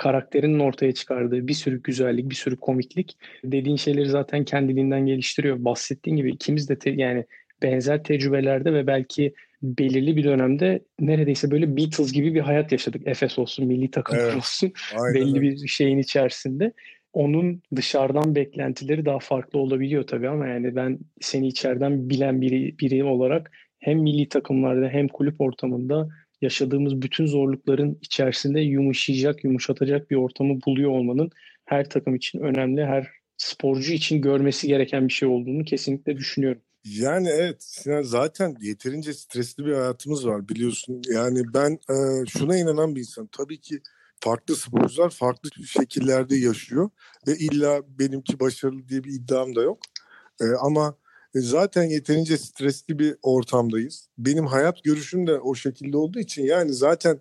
[0.00, 5.64] karakterinin ortaya çıkardığı bir sürü güzellik, bir sürü komiklik dediğin şeyleri zaten kendiliğinden geliştiriyor.
[5.64, 7.24] Bahsettiğin gibi ikimiz de te- yani
[7.62, 13.02] benzer tecrübelerde ve belki belirli bir dönemde neredeyse böyle Beatles gibi bir hayat yaşadık.
[13.06, 15.14] Efes olsun, milli takım evet, olsun aynen.
[15.14, 16.72] belli bir şeyin içerisinde.
[17.12, 23.04] Onun dışarıdan beklentileri daha farklı olabiliyor tabii ama yani ben seni içeriden bilen biri, biri
[23.04, 26.08] olarak hem milli takımlarda hem kulüp ortamında
[26.40, 31.30] yaşadığımız bütün zorlukların içerisinde yumuşayacak, yumuşatacak bir ortamı buluyor olmanın
[31.64, 36.62] her takım için önemli, her sporcu için görmesi gereken bir şey olduğunu kesinlikle düşünüyorum.
[36.84, 41.02] Yani evet zaten yeterince stresli bir hayatımız var biliyorsun.
[41.14, 43.26] Yani ben e, şuna inanan bir insan.
[43.26, 43.80] Tabii ki
[44.20, 46.90] farklı sporcular farklı şekillerde yaşıyor
[47.28, 49.78] ve illa benimki başarılı diye bir iddiam da yok.
[50.40, 50.96] E, ama
[51.34, 54.08] zaten yeterince stresli bir ortamdayız.
[54.18, 57.20] Benim hayat görüşüm de o şekilde olduğu için yani zaten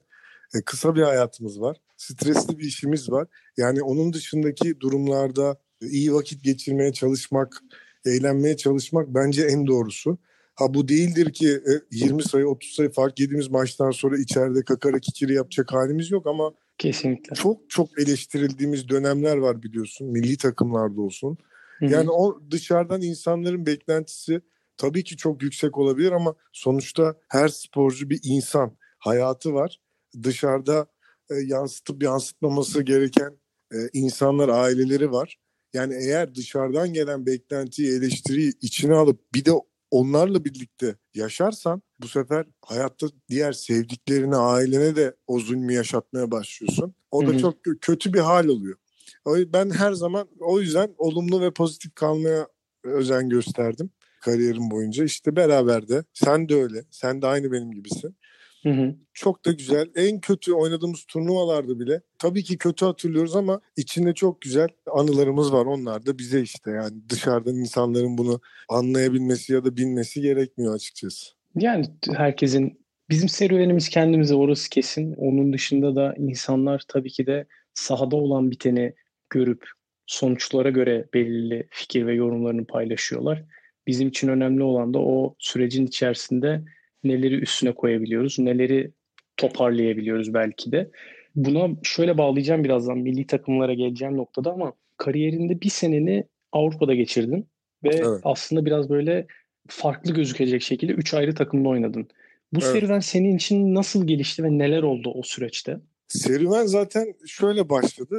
[0.55, 1.77] e, kısa bir hayatımız var.
[1.97, 3.27] Stresli bir işimiz var.
[3.57, 7.63] Yani onun dışındaki durumlarda iyi vakit geçirmeye çalışmak,
[8.05, 10.17] eğlenmeye çalışmak bence en doğrusu.
[10.55, 11.59] Ha bu değildir ki
[11.91, 16.27] 20 e, sayı 30 sayı fark yediğimiz maçtan sonra içeride kakara kikiri yapacak halimiz yok
[16.27, 21.37] ama kesinlikle çok çok eleştirildiğimiz dönemler var biliyorsun milli takımlarda olsun.
[21.81, 24.41] Yani o dışarıdan insanların beklentisi
[24.77, 29.81] tabii ki çok yüksek olabilir ama sonuçta her sporcu bir insan hayatı var.
[30.23, 30.87] Dışarıda
[31.31, 33.39] e, yansıtıp yansıtmaması gereken
[33.73, 35.37] e, insanlar aileleri var.
[35.73, 39.51] Yani eğer dışarıdan gelen beklentiyi, eleştiriyi içine alıp bir de
[39.91, 46.95] onlarla birlikte yaşarsan bu sefer hayatta diğer sevdiklerine, ailene de o zulmü yaşatmaya başlıyorsun.
[47.11, 47.37] O da Hı-hı.
[47.39, 48.77] çok kötü bir hal oluyor.
[49.25, 52.47] Ben her zaman o yüzden olumlu ve pozitif kalmaya
[52.83, 55.03] özen gösterdim kariyerim boyunca.
[55.03, 56.83] İşte beraber de sen de öyle.
[56.91, 58.15] Sen de aynı benim gibisin.
[58.63, 58.95] Hı hı.
[59.13, 59.87] Çok da güzel.
[59.95, 65.65] En kötü oynadığımız turnuvalarda bile tabii ki kötü hatırlıyoruz ama içinde çok güzel anılarımız var.
[65.65, 71.25] Onlar da bize işte yani dışarıdan insanların bunu anlayabilmesi ya da bilmesi gerekmiyor açıkçası.
[71.55, 75.13] Yani herkesin bizim serüvenimiz kendimize orası kesin.
[75.13, 78.93] Onun dışında da insanlar tabii ki de sahada olan biteni
[79.29, 79.65] görüp
[80.05, 83.43] sonuçlara göre belirli fikir ve yorumlarını paylaşıyorlar.
[83.87, 86.63] Bizim için önemli olan da o sürecin içerisinde
[87.03, 88.91] neleri üstüne koyabiliyoruz, neleri
[89.37, 90.91] toparlayabiliyoruz belki de.
[91.35, 97.47] Buna şöyle bağlayacağım birazdan milli takımlara geleceğim noktada ama kariyerinde bir seneni Avrupa'da geçirdin
[97.83, 98.21] ve evet.
[98.23, 99.27] aslında biraz böyle
[99.67, 102.07] farklı gözükecek şekilde üç ayrı takımda oynadın.
[102.53, 102.71] Bu evet.
[102.71, 105.79] serüven senin için nasıl gelişti ve neler oldu o süreçte?
[106.09, 108.17] Serüven zaten şöyle başladı.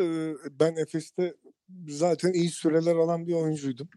[0.61, 1.35] Ben Efes'te
[1.89, 3.89] zaten iyi süreler alan bir oyuncuydum.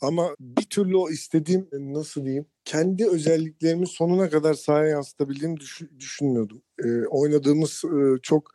[0.00, 6.62] Ama bir türlü o istediğim nasıl diyeyim kendi özelliklerimi sonuna kadar sahaya yansıtabildiğimi düşün, düşünmüyordum.
[6.84, 8.50] E, oynadığımız e, çok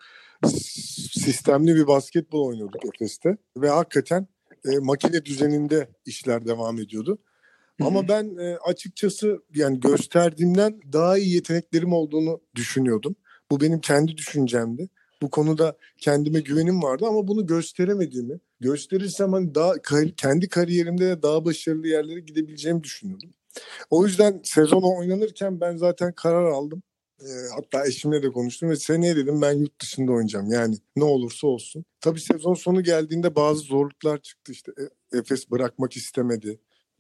[1.12, 4.28] sistemli bir basketbol oynuyorduk Efes'te ve hakikaten
[4.66, 7.18] e, makine düzeninde işler devam ediyordu.
[7.78, 7.88] Hı-hı.
[7.88, 13.16] Ama ben e, açıkçası yani gösterdiğimden daha iyi yeteneklerim olduğunu düşünüyordum.
[13.54, 14.90] Bu benim kendi düşüncemdi.
[15.22, 19.74] Bu konuda kendime güvenim vardı ama bunu gösteremediğimi, gösterirsem hani daha
[20.18, 23.30] kendi kariyerimde daha başarılı yerlere gidebileceğimi düşünüyordum.
[23.90, 26.84] O yüzden sezon oynanırken ben zaten karar aldım.
[27.22, 30.50] E, hatta eşimle de konuştum ve seneye dedim ben yurt dışında oynayacağım.
[30.52, 31.86] Yani ne olursa olsun.
[32.02, 34.52] Tabii sezon sonu geldiğinde bazı zorluklar çıktı.
[34.52, 34.72] İşte
[35.14, 36.60] e, Efes bırakmak istemedi.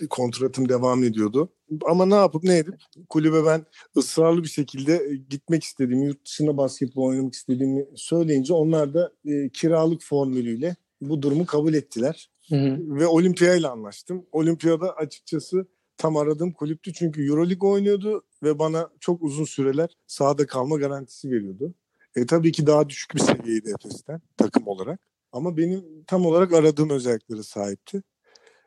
[0.09, 1.49] Kontratım devam ediyordu.
[1.85, 2.75] Ama ne yapıp ne edip
[3.09, 3.65] kulübe ben
[3.97, 9.49] ısrarlı bir şekilde e, gitmek istediğimi, yurt dışında basketbol oynamak istediğimi söyleyince onlar da e,
[9.49, 12.29] kiralık formülüyle bu durumu kabul ettiler.
[12.49, 12.77] Hı hı.
[12.79, 14.25] Ve Olimpiya ile anlaştım.
[14.31, 20.77] Olimpiyada açıkçası tam aradığım kulüptü çünkü Euroleague oynuyordu ve bana çok uzun süreler sahada kalma
[20.77, 21.73] garantisi veriyordu.
[22.15, 24.99] E, tabii ki daha düşük bir seviyeydi Efes'ten takım olarak.
[25.31, 28.03] Ama benim tam olarak aradığım özelliklere sahipti.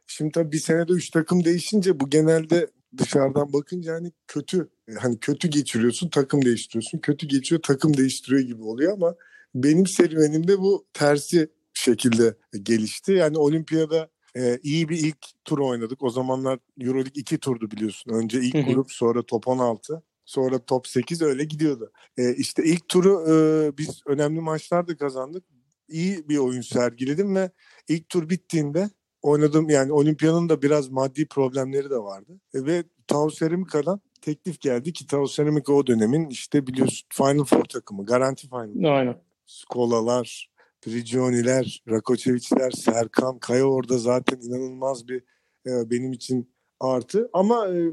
[0.07, 5.49] Şimdi tabii bir senede üç takım değişince bu genelde dışarıdan bakınca hani kötü hani kötü
[5.49, 9.15] geçiriyorsun takım değiştiriyorsun kötü geçiyor takım değiştiriyor gibi oluyor ama
[9.55, 13.13] benim serüvenimde bu tersi şekilde gelişti.
[13.13, 16.03] Yani olimpiyada e, iyi bir ilk tur oynadık.
[16.03, 18.11] O zamanlar Euroleague iki turdu biliyorsun.
[18.11, 21.93] Önce ilk grup sonra top 16 sonra top 8 öyle gidiyordu.
[22.19, 25.45] E, işte ilk turu e, biz önemli maçlarda kazandık.
[25.89, 27.51] İyi bir oyun sergiledim ve
[27.89, 28.91] ilk tur bittiğinde
[29.27, 32.41] oynadım yani olimpiyanın da biraz maddi problemleri de vardı.
[32.55, 37.65] E, ve Tau Ceramica'dan teklif geldi ki Tau Ceramica o dönemin işte biliyorsun Final Four
[37.65, 38.97] takımı, garanti Final.
[38.99, 39.17] Aynen.
[39.47, 45.23] Skolalar, Prigioni'ler, Rakoçeviç'ler, Serkan, Kaya orada zaten inanılmaz bir
[45.67, 47.31] e, benim için artı.
[47.33, 47.93] Ama e,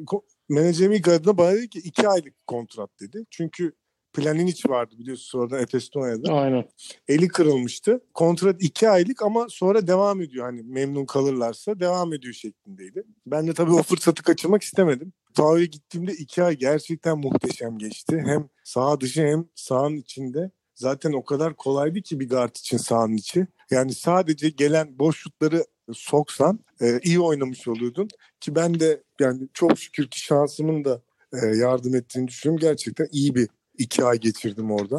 [0.49, 3.25] menajerim ilk adına bana dedi ki iki aylık kontrat dedi.
[3.29, 3.73] Çünkü
[4.13, 6.31] Planinic vardı biliyorsun sonradan Efes'te oynadı.
[6.31, 6.65] Aynen.
[7.07, 8.01] Eli kırılmıştı.
[8.13, 10.45] Kontrat iki aylık ama sonra devam ediyor.
[10.45, 13.03] Hani memnun kalırlarsa devam ediyor şeklindeydi.
[13.25, 15.13] Ben de tabii o fırsatı kaçırmak istemedim.
[15.33, 18.23] Tao'ya gittiğimde iki ay gerçekten muhteşem geçti.
[18.25, 23.17] Hem sağ dışı hem sahanın içinde zaten o kadar kolaydı ki bir guard için sahanın
[23.17, 23.47] içi.
[23.71, 28.07] Yani sadece gelen boş şutları soksan e, iyi oynamış oluyordun.
[28.39, 31.01] Ki ben de yani çok şükür ki şansımın da
[31.33, 32.59] e, yardım ettiğini düşünüyorum.
[32.69, 34.97] Gerçekten iyi bir iki ay geçirdim orada.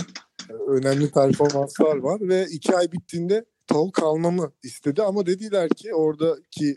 [0.68, 6.74] Önemli performanslar var ve iki ay bittiğinde tavuk almamı istedi ama dediler ki oradaki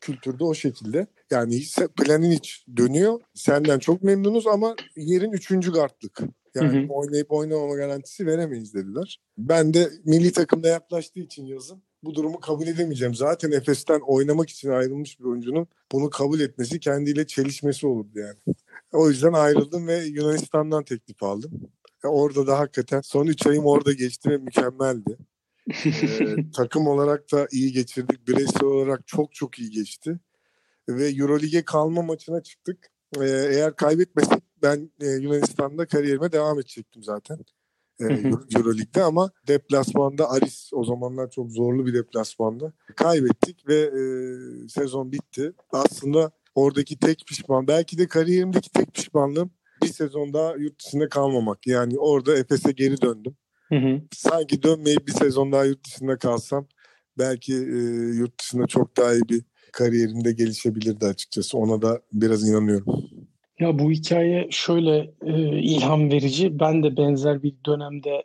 [0.00, 1.06] kültürde o şekilde.
[1.30, 1.62] Yani
[1.96, 3.20] planın hiç dönüyor.
[3.34, 6.20] Senden çok memnunuz ama yerin üçüncü gardlık.
[6.54, 6.92] Yani hı hı.
[6.92, 9.20] oynayıp oynamama garantisi veremeyiz dediler.
[9.38, 13.14] Ben de milli takımda yaklaştığı için yazın bu durumu kabul edemeyeceğim.
[13.14, 18.56] Zaten Efes'ten oynamak için ayrılmış bir oyuncunun bunu kabul etmesi kendiyle çelişmesi olurdu yani.
[18.92, 21.50] O yüzden ayrıldım ve Yunanistan'dan teklif aldım.
[22.04, 25.18] E orada da hakikaten son 3 ayım orada geçti ve mükemmeldi.
[25.84, 28.28] ee, takım olarak da iyi geçirdik.
[28.28, 30.20] Bireysel olarak çok çok iyi geçti.
[30.88, 32.92] Ve Eurolig'e kalma maçına çıktık.
[33.20, 37.38] Ee, eğer kaybetmesek ben e, Yunanistan'da kariyerime devam edecektim zaten.
[38.00, 38.04] E,
[38.56, 44.02] Euroleague'de ama deplasmanda Aris o zamanlar çok zorlu bir deplasmanda kaybettik ve e,
[44.68, 45.52] sezon bitti.
[45.72, 49.50] Aslında oradaki tek pişman belki de kariyerimdeki tek pişmanlığım
[49.82, 51.66] bir sezon daha yurt dışında kalmamak.
[51.66, 53.36] Yani orada Efes'e geri döndüm.
[53.68, 54.00] Hı hı.
[54.14, 56.66] Sanki dönmeyip bir sezon daha yurt dışında kalsam
[57.18, 57.78] belki e,
[58.16, 61.58] yurt dışında çok daha iyi bir kariyerimde gelişebilirdi açıkçası.
[61.58, 62.86] Ona da biraz inanıyorum.
[63.60, 66.60] Ya bu hikaye şöyle e, ilham verici.
[66.60, 68.22] Ben de benzer bir dönemde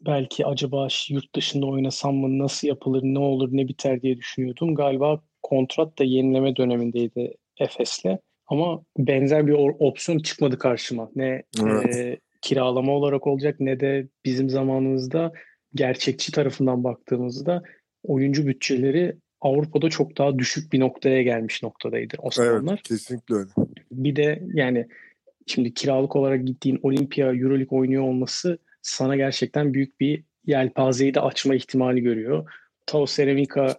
[0.00, 4.74] belki acaba yurt dışında oynasam mı, nasıl yapılır, ne olur, ne biter diye düşünüyordum.
[4.74, 8.18] Galiba kontrat da yenileme dönemindeydi Efes'le.
[8.46, 11.10] Ama benzer bir opsiyon çıkmadı karşıma.
[11.16, 11.96] Ne evet.
[11.96, 15.32] e, kiralama olarak olacak ne de bizim zamanımızda
[15.74, 17.62] gerçekçi tarafından baktığımızda
[18.02, 22.72] oyuncu bütçeleri Avrupa'da çok daha düşük bir noktaya gelmiş noktadaydı o zamanlar.
[22.72, 23.50] Evet kesinlikle öyle.
[23.92, 24.88] Bir de yani
[25.46, 31.54] şimdi kiralık olarak gittiğin Olimpia Euroleague oynuyor olması sana gerçekten büyük bir yelpazeyi de açma
[31.54, 32.50] ihtimali görüyor.
[32.86, 33.78] Tau Ceramica,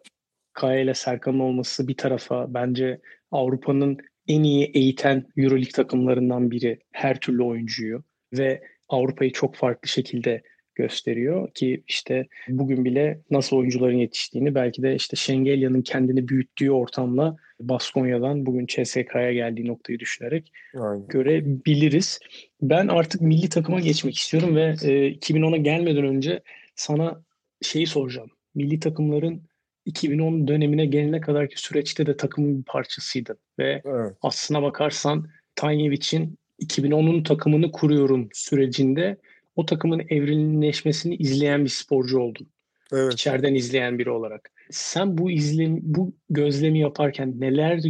[0.54, 3.00] Kaya ile Serkan'ın olması bir tarafa bence
[3.32, 10.42] Avrupa'nın en iyi eğiten Euroleague takımlarından biri her türlü oyuncuyu ve Avrupa'yı çok farklı şekilde
[10.76, 17.38] gösteriyor ki işte bugün bile nasıl oyuncuların yetiştiğini belki de işte Şengelya'nın kendini büyüttüğü ortamla
[17.60, 21.08] Baskonya'dan bugün CSK'ya geldiği noktayı düşünerek Aynen.
[21.08, 22.20] görebiliriz.
[22.62, 26.42] Ben artık milli takıma geçmek istiyorum ve e, 2010'a gelmeden önce
[26.76, 27.24] sana
[27.62, 28.30] şeyi soracağım.
[28.56, 29.49] Milli takımların
[29.90, 34.14] 2010 dönemine gelene kadarki süreçte de takımın bir parçasıydın ve evet.
[34.22, 39.18] aslına bakarsan Tanyevic'in 2010'un takımını kuruyorum sürecinde
[39.56, 42.48] o takımın evrimleşmesini izleyen bir sporcu oldun.
[42.94, 43.14] Evet.
[43.14, 44.52] İçeriden izleyen biri olarak.
[44.72, 47.82] Sen bu izlem bu gözlemi yaparken neler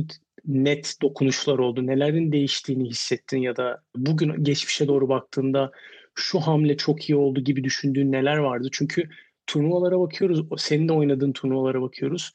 [0.45, 1.87] net dokunuşlar oldu?
[1.87, 5.71] Nelerin değiştiğini hissettin ya da bugün geçmişe doğru baktığında
[6.15, 8.67] şu hamle çok iyi oldu gibi düşündüğün neler vardı?
[8.71, 9.09] Çünkü
[9.49, 10.45] turnuvalara bakıyoruz.
[10.57, 12.33] Senin de oynadığın turnuvalara bakıyoruz.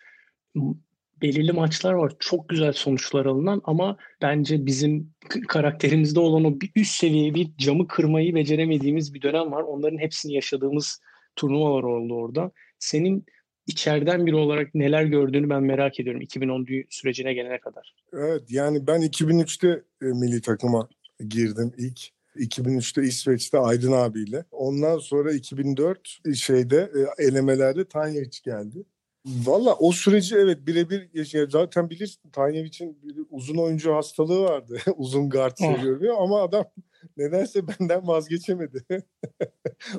[1.22, 2.12] Belirli maçlar var.
[2.18, 5.10] Çok güzel sonuçlar alınan ama bence bizim
[5.48, 9.62] karakterimizde olan o bir üst seviye bir camı kırmayı beceremediğimiz bir dönem var.
[9.62, 11.00] Onların hepsini yaşadığımız
[11.36, 12.50] turnuvalar oldu orada.
[12.78, 13.26] Senin
[13.66, 17.94] içeriden biri olarak neler gördüğünü ben merak ediyorum 2010 sürecine gelene kadar.
[18.12, 19.68] Evet yani ben 2003'te
[20.02, 20.88] e, milli takıma
[21.28, 22.13] girdim ilk.
[22.36, 24.44] 2003'te İsveç'te Aydın abiyle.
[24.50, 28.84] Ondan sonra 2004 şeyde e, elemelerde Tanyeviç geldi.
[29.26, 31.08] Valla o süreci evet birebir.
[31.50, 32.98] Zaten bilirsin Tanyevic'in
[33.30, 34.78] uzun oyuncu hastalığı vardı.
[34.96, 35.76] uzun guard oh.
[35.76, 36.64] seviyor ama adam
[37.16, 38.84] nedense benden vazgeçemedi.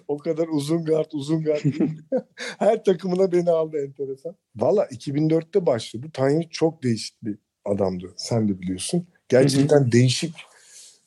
[0.08, 1.62] o kadar uzun guard, uzun guard.
[2.36, 4.36] Her takımına beni aldı enteresan.
[4.56, 6.08] Valla 2004'te başladı.
[6.14, 8.14] Tanyevic çok değişik bir adamdı.
[8.18, 9.08] Sen de biliyorsun.
[9.30, 10.36] Gerçekten değişik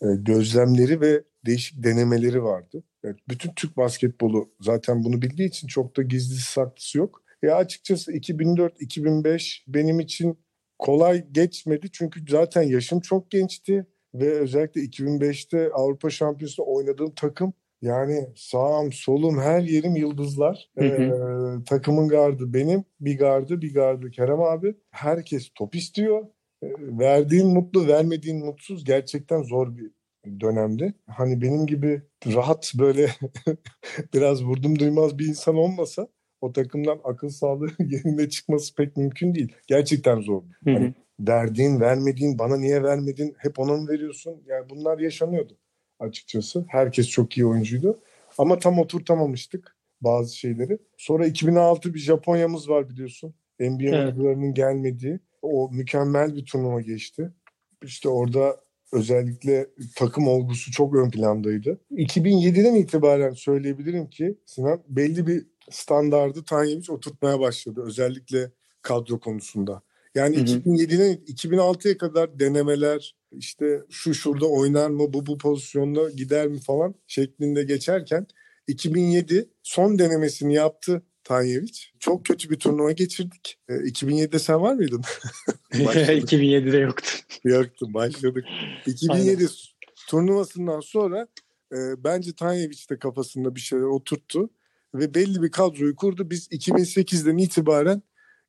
[0.00, 2.82] gözlemleri ve değişik denemeleri vardı.
[3.04, 7.22] Yani bütün Türk basketbolu zaten bunu bildiği için çok da gizlisi saklısı yok.
[7.42, 10.38] Ya açıkçası 2004-2005 benim için
[10.78, 18.28] kolay geçmedi çünkü zaten yaşım çok gençti ve özellikle 2005'te Avrupa Şampiyonası'nda oynadığım takım yani
[18.36, 20.70] sağım solum her yerim yıldızlar.
[20.78, 21.02] Hı hı.
[21.02, 24.74] Ee, takımın gardı benim, bir gardı bir gardı Kerem abi.
[24.90, 26.26] Herkes top istiyor.
[26.80, 29.90] Verdiğin mutlu, vermediğin mutsuz gerçekten zor bir
[30.40, 30.94] dönemdi.
[31.06, 33.10] Hani benim gibi rahat böyle
[34.14, 36.08] biraz vurdum duymaz bir insan olmasa
[36.40, 39.52] o takımdan akıl sağlığı yerine çıkması pek mümkün değil.
[39.66, 40.42] Gerçekten zor.
[40.42, 40.74] Hı hı.
[40.74, 44.42] Hani verdiğin, vermediğin, bana niye vermedin, hep ona mı veriyorsun?
[44.46, 45.58] Yani bunlar yaşanıyordu
[46.00, 46.64] açıkçası.
[46.68, 47.98] Herkes çok iyi oyuncuydu.
[48.38, 50.78] Ama tam oturtamamıştık bazı şeyleri.
[50.96, 53.34] Sonra 2006 bir Japonya'mız var biliyorsun.
[53.60, 53.94] NBA evet.
[53.94, 55.20] oyuncularının gelmediği.
[55.42, 57.32] O mükemmel bir turnuva geçti.
[57.84, 58.60] İşte orada
[58.92, 61.80] özellikle takım olgusu çok ön plandaydı.
[61.90, 67.82] 2007'den itibaren söyleyebilirim ki Sinan belli bir standardı Tanyeviç oturtmaya başladı.
[67.86, 69.82] Özellikle kadro konusunda.
[70.14, 76.60] Yani 2007'den 2006'ya kadar denemeler işte şu şurada oynar mı bu bu pozisyonda gider mi
[76.60, 78.26] falan şeklinde geçerken
[78.66, 81.92] 2007 son denemesini yaptı Tanyeviç.
[81.98, 83.58] Çok kötü bir turnuva geçirdik.
[83.68, 85.02] E, 2007'de sen var mıydın?
[85.72, 87.10] 2007'de yoktu.
[87.44, 88.44] Yoktu başladık.
[88.86, 89.48] 2007 Aynen.
[90.08, 91.28] turnuvasından sonra
[91.72, 94.50] e, bence Tanyeviç de kafasında bir şeyler oturttu
[94.94, 96.30] ve belli bir kadroyu kurdu.
[96.30, 98.02] Biz 2008'den itibaren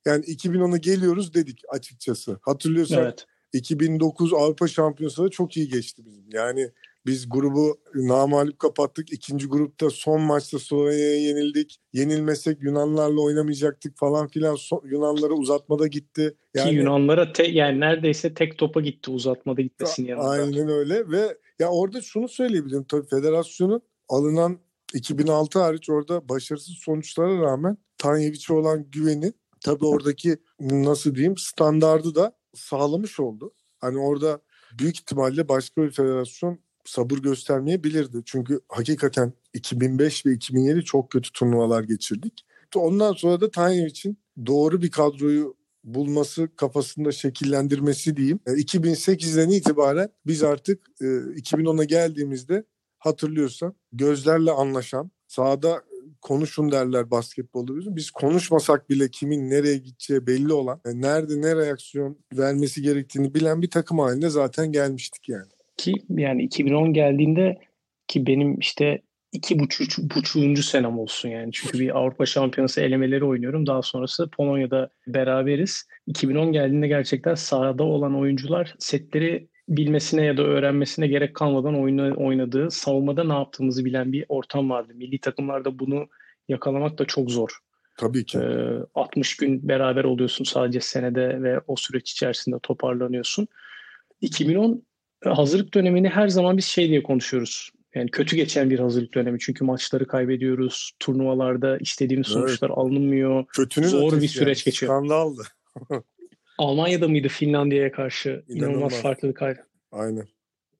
[0.04, 2.38] yani 2010'a geliyoruz dedik açıkçası.
[2.42, 3.26] Hatırlıyorsan evet.
[3.52, 6.24] 2009 Avrupa Şampiyonası da çok iyi geçti bizim.
[6.32, 6.70] Yani
[7.06, 9.12] biz grubu namalip kapattık.
[9.12, 11.80] İkinci grupta son maçta Slovenya'ya yenildik.
[11.92, 14.54] Yenilmesek Yunanlarla oynamayacaktık falan filan.
[14.54, 16.36] So, Yunanlara uzatmada gitti.
[16.54, 20.28] Yani, Ki Yunanlara te, yani neredeyse tek topa gitti uzatmada gitmesin yanında.
[20.28, 24.58] Aynen öyle ve ya orada şunu söyleyebilirim tabii federasyonun alınan
[24.94, 32.36] 2006 hariç orada başarısız sonuçlara rağmen Tanyeviç'e olan güveni tabii oradaki nasıl diyeyim standardı da
[32.54, 33.54] sağlamış oldu.
[33.78, 34.40] Hani orada
[34.78, 38.22] büyük ihtimalle başka bir federasyon sabır göstermeyebilirdi.
[38.24, 42.46] Çünkü hakikaten 2005 ve 2007 çok kötü turnuvalar geçirdik.
[42.74, 48.40] Ondan sonra da Tanyeviç'in doğru bir kadroyu bulması, kafasında şekillendirmesi diyeyim.
[48.46, 52.64] 2008'den e, itibaren biz artık 2010'a e, geldiğimizde
[52.98, 55.82] hatırlıyorsan gözlerle anlaşan, sahada
[56.20, 57.96] konuşun derler basketbolda bizim.
[57.96, 63.62] Biz konuşmasak bile kimin nereye gideceği belli olan, yani nerede ne reaksiyon vermesi gerektiğini bilen
[63.62, 65.50] bir takım halinde zaten gelmiştik yani.
[65.80, 67.58] Ki yani 2010 geldiğinde
[68.08, 71.52] ki benim işte iki buçuk, buçuğuncu senem olsun yani.
[71.52, 73.66] Çünkü bir Avrupa Şampiyonası elemeleri oynuyorum.
[73.66, 75.88] Daha sonrası Polonya'da beraberiz.
[76.06, 81.74] 2010 geldiğinde gerçekten sahada olan oyuncular setleri bilmesine ya da öğrenmesine gerek kalmadan
[82.16, 84.92] oynadığı, savunmada ne yaptığımızı bilen bir ortam vardı.
[84.94, 86.08] Milli takımlarda bunu
[86.48, 87.50] yakalamak da çok zor.
[87.96, 88.38] Tabii ki.
[88.38, 93.48] Ee, 60 gün beraber oluyorsun sadece senede ve o süreç içerisinde toparlanıyorsun.
[94.20, 94.89] 2010 e,
[95.24, 97.70] hazırlık dönemini her zaman biz şey diye konuşuyoruz.
[97.94, 99.38] Yani kötü geçen bir hazırlık dönemi.
[99.38, 100.92] Çünkü maçları kaybediyoruz.
[101.00, 102.34] Turnuvalarda istediğimiz evet.
[102.34, 103.46] sonuçlar alınmıyor.
[103.46, 104.64] Kötünün Zor bir süreç yani.
[104.64, 104.92] geçiyor.
[104.92, 105.42] Skandaldı.
[106.58, 108.28] Almanya'da mıydı Finlandiya'ya karşı?
[108.28, 109.42] İnanılmaz, İnanılmaz farklılık.
[109.92, 110.28] Aynen.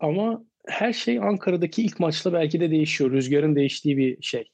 [0.01, 3.11] Ama her şey Ankara'daki ilk maçla belki de değişiyor.
[3.11, 4.51] Rüzgarın değiştiği bir şey.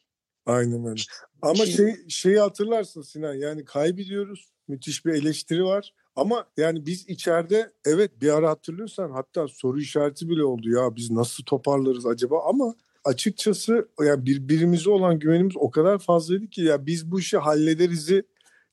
[0.47, 1.01] Aynen öyle.
[1.43, 4.49] Ama Şimdi, şey şeyi hatırlarsın Sinan yani kaybediyoruz.
[4.69, 5.93] Müthiş bir eleştiri var.
[6.17, 11.11] Ama yani biz içeride evet bir ara hatırlıyorsan hatta soru işareti bile oldu ya biz
[11.11, 12.75] nasıl toparlarız acaba ama
[13.05, 18.23] açıkçası yani birbirimize olan güvenimiz o kadar fazlaydı ki ya biz bu işi hallederiz'i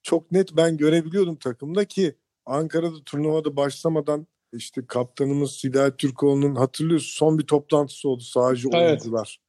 [0.03, 2.15] çok net ben görebiliyordum takımda ki
[2.45, 8.89] Ankara'da turnuvada başlamadan işte kaptanımız Hidayet Türkoğlu'nun hatırlıyorsun son bir toplantısı oldu sadece evet.
[8.89, 9.39] oyuncular.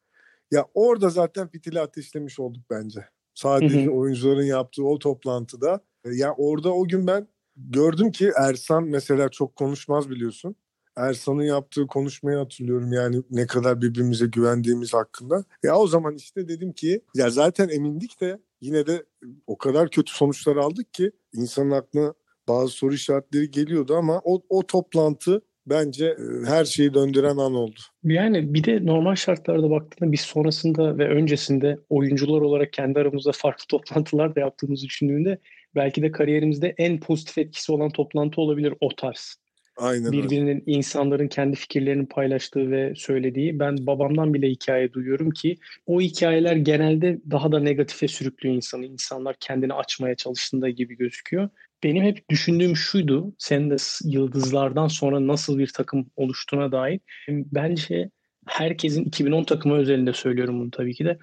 [0.50, 3.08] Ya orada zaten fitili ateşlemiş olduk bence.
[3.34, 3.90] Sadece hı hı.
[3.90, 5.80] oyuncuların yaptığı o toplantıda.
[6.04, 10.56] Ya orada o gün ben gördüm ki Ersan mesela çok konuşmaz biliyorsun.
[10.96, 15.44] Ersan'ın yaptığı konuşmayı hatırlıyorum yani ne kadar birbirimize güvendiğimiz hakkında.
[15.62, 19.04] Ya o zaman işte dedim ki ya zaten emindik de yine de
[19.46, 22.14] o kadar kötü sonuçlar aldık ki insanın aklına
[22.48, 27.80] bazı soru işaretleri geliyordu ama o, o toplantı bence e, her şeyi döndüren an oldu.
[28.04, 33.64] Yani bir de normal şartlarda baktığında biz sonrasında ve öncesinde oyuncular olarak kendi aramızda farklı
[33.68, 35.38] toplantılar da yaptığımızı düşündüğünde
[35.74, 39.44] belki de kariyerimizde en pozitif etkisi olan toplantı olabilir o tarz.
[39.76, 40.62] Aynen Birbirinin öyle.
[40.66, 43.58] insanların kendi fikirlerini paylaştığı ve söylediği.
[43.58, 45.56] Ben babamdan bile hikaye duyuyorum ki
[45.86, 48.86] o hikayeler genelde daha da negatife sürüklüyor insanı.
[48.86, 51.48] İnsanlar kendini açmaya çalıştığında gibi gözüküyor.
[51.82, 53.34] Benim hep düşündüğüm şuydu.
[53.38, 57.00] Senin de yıldızlardan sonra nasıl bir takım oluştuğuna dair.
[57.28, 58.10] Bence
[58.46, 61.18] herkesin 2010 takımı özelinde söylüyorum bunu tabii ki de.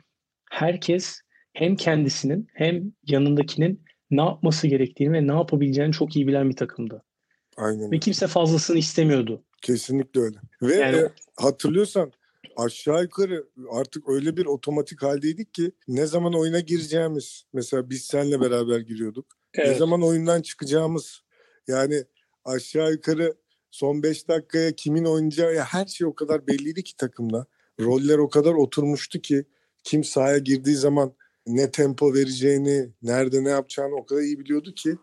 [0.51, 1.21] Herkes
[1.53, 7.03] hem kendisinin hem yanındakinin ne yapması gerektiğini ve ne yapabileceğini çok iyi bilen bir takımdı.
[7.57, 7.91] Aynen.
[7.91, 9.43] Ve kimse fazlasını istemiyordu.
[9.61, 10.37] Kesinlikle öyle.
[10.61, 10.97] Ve yani...
[10.97, 12.11] e, hatırlıyorsan
[12.57, 18.41] aşağı yukarı artık öyle bir otomatik haldeydik ki ne zaman oyuna gireceğimiz mesela biz seninle
[18.41, 19.25] beraber giriyorduk.
[19.53, 19.69] Evet.
[19.69, 21.21] Ne zaman oyundan çıkacağımız
[21.67, 22.03] yani
[22.45, 23.33] aşağı yukarı
[23.71, 27.45] son 5 dakikaya kimin oynayacağı ya her şey o kadar belliydi ki takımda.
[27.79, 29.45] Roller o kadar oturmuştu ki
[29.83, 31.13] kim sahaya girdiği zaman
[31.47, 34.95] ne tempo vereceğini, nerede ne yapacağını o kadar iyi biliyordu ki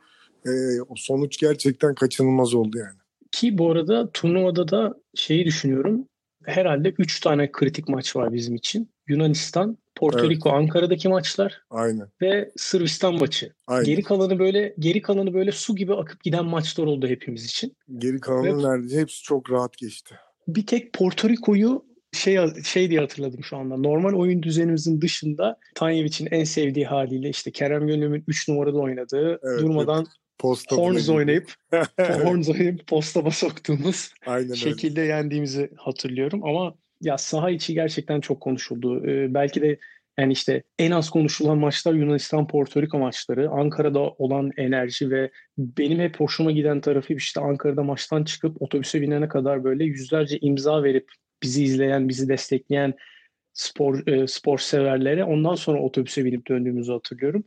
[0.46, 2.98] e, o sonuç gerçekten kaçınılmaz oldu yani.
[3.32, 6.08] Ki bu arada turnuvada da şeyi düşünüyorum.
[6.44, 8.90] Herhalde 3 tane kritik maç var bizim için.
[9.08, 10.58] Yunanistan, Porto Rico, evet.
[10.58, 11.62] Ankara'daki maçlar.
[11.70, 12.08] Aynen.
[12.22, 13.52] Ve Sırbistan maçı.
[13.66, 13.84] Aynen.
[13.84, 17.76] Geri kalanı böyle geri kalanı böyle su gibi akıp giden maçlar oldu hepimiz için.
[17.98, 20.14] Geri kalanı ve neredeyse hepsi çok rahat geçti.
[20.48, 21.84] Bir tek Porto Rico'yu
[22.18, 23.76] şey şey diye hatırladım şu anda.
[23.76, 29.60] Normal oyun düzenimizin dışında Tanyevic'in en sevdiği haliyle işte Kerem Gönlüm'ün 3 numarada oynadığı evet,
[29.60, 30.08] durmadan evet.
[30.38, 31.52] Posta Horns oynayıp
[31.98, 35.12] Horns oynayıp postaba soktuğumuz Aynen şekilde öyle.
[35.12, 39.06] yendiğimizi hatırlıyorum ama ya saha içi gerçekten çok konuşuldu.
[39.06, 39.78] Ee, belki de
[40.18, 43.50] yani işte en az konuşulan maçlar Yunanistan Porto Rico maçları.
[43.50, 49.28] Ankara'da olan enerji ve benim hep hoşuma giden tarafı işte Ankara'da maçtan çıkıp otobüse binene
[49.28, 51.08] kadar böyle yüzlerce imza verip
[51.42, 52.94] bizi izleyen, bizi destekleyen
[53.52, 57.44] spor e, spor severlere ondan sonra otobüse binip döndüğümüzü hatırlıyorum.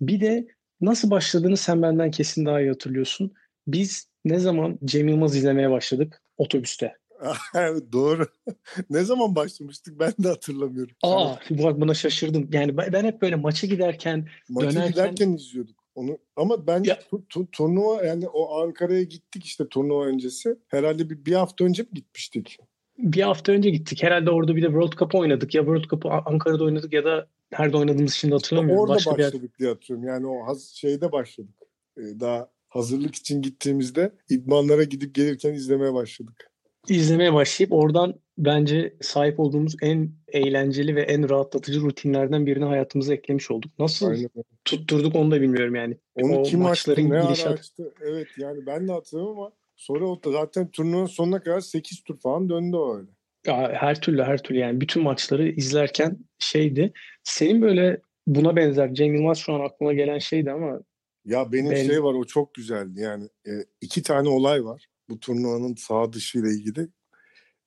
[0.00, 0.46] Bir de
[0.80, 3.32] nasıl başladığını sen benden kesin daha iyi hatırlıyorsun.
[3.66, 6.22] Biz ne zaman Cem Yılmaz izlemeye başladık?
[6.36, 6.96] Otobüste.
[7.92, 8.26] Doğru.
[8.90, 10.96] ne zaman başlamıştık ben de hatırlamıyorum.
[11.02, 12.48] Aa, bak buna şaşırdım.
[12.52, 14.90] Yani ben hep böyle maça giderken, maça dönerken...
[14.90, 16.18] giderken izliyorduk onu.
[16.36, 16.98] Ama bence ya...
[17.28, 20.56] tu, turnuva yani o Ankara'ya gittik işte turnuva öncesi.
[20.68, 22.58] Herhalde bir, bir hafta önce mi gitmiştik?
[22.98, 24.02] Bir hafta önce gittik.
[24.02, 25.54] Herhalde orada bir de World Cup oynadık.
[25.54, 27.28] Ya World Cup'ı Ankara'da oynadık ya da
[27.58, 28.82] nerede oynadığımız şimdi hatırlamıyorum.
[28.82, 29.58] Orada Başka başladık yer...
[29.58, 30.08] diye hatırlıyorum.
[30.08, 31.54] Yani o haz, şeyde başladık.
[31.98, 36.50] Ee, daha hazırlık için gittiğimizde idmanlara gidip gelirken izlemeye başladık.
[36.88, 43.50] İzlemeye başlayıp oradan bence sahip olduğumuz en eğlenceli ve en rahatlatıcı rutinlerden birini hayatımıza eklemiş
[43.50, 43.72] olduk.
[43.78, 44.30] Nasıl Aynen.
[44.64, 45.98] tutturduk onu da bilmiyorum yani.
[46.14, 47.58] Onu o kim maçların açtı, ne gidişat...
[47.58, 47.94] açtı?
[48.00, 52.48] Evet yani ben de hatırlamıyorum ama sonra o zaten turnuvanın sonuna kadar 8 tur falan
[52.48, 53.10] döndü o öyle.
[53.46, 56.92] Ya, her türlü her türlü yani bütün maçları izlerken şeydi.
[57.24, 60.80] Senin böyle buna benzer Cem Yılmaz şu an aklıma gelen şeydi ama
[61.24, 61.86] ya benim ben...
[61.86, 63.50] şey var o çok güzeldi yani e,
[63.80, 66.80] iki tane olay var bu turnuvanın sağ dışı ile ilgili.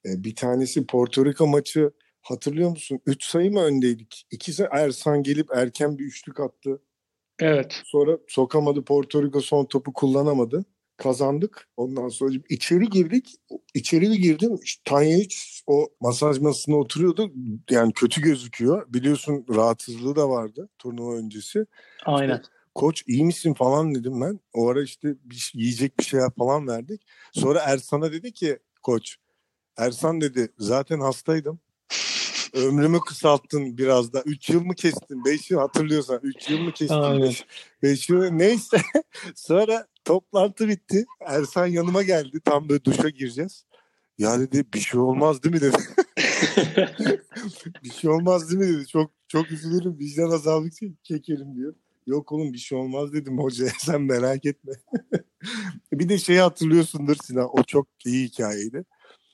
[0.05, 1.91] E, bir tanesi Porto Rico maçı
[2.21, 2.99] hatırlıyor musun?
[3.05, 4.27] Üç sayı mı öndeydik?
[4.31, 6.81] İkisi Ersan gelip erken bir üçlük attı.
[7.39, 7.81] Evet.
[7.85, 10.65] Sonra sokamadı Porto Rico son topu kullanamadı
[10.97, 11.67] kazandık.
[11.77, 13.35] Ondan sonra içeri girdik.
[13.73, 14.59] İçeri bir girdim.
[14.63, 15.35] İşte Tanyevic
[15.67, 17.33] o masaj masasına oturuyordu.
[17.69, 18.93] Yani kötü gözüküyor.
[18.93, 21.65] Biliyorsun rahatsızlığı da vardı turnuva öncesi.
[22.05, 22.35] Aynen.
[22.35, 24.39] İşte, Koç iyi misin falan dedim ben.
[24.53, 27.01] O ara işte bir, yiyecek bir şeyler falan verdik.
[27.31, 29.15] Sonra Ersan'a dedi ki koç.
[29.77, 31.59] Ersan dedi zaten hastaydım.
[32.53, 34.21] Ömrümü kısalttın biraz da.
[34.25, 35.25] 3 yıl mı kestin?
[35.25, 36.19] 5 yıl hatırlıyorsan.
[36.23, 37.35] 3 yıl mı kestin?
[37.83, 38.77] 5 yıl neyse.
[39.35, 41.05] Sonra Toplantı bitti.
[41.25, 42.39] Ersan yanıma geldi.
[42.45, 43.65] Tam böyle duşa gireceğiz.
[44.17, 45.77] Ya dedi bir şey olmaz değil mi dedi.
[47.83, 48.87] bir şey olmaz değil mi dedi.
[48.87, 49.99] Çok çok üzülürüm.
[49.99, 50.69] Vicdan azabı
[51.03, 51.75] çekerim diyor.
[52.07, 54.73] Yok oğlum bir şey olmaz dedim hocaya sen merak etme.
[55.93, 57.49] bir de şeyi hatırlıyorsundur Sinan.
[57.59, 58.83] O çok iyi hikayeydi.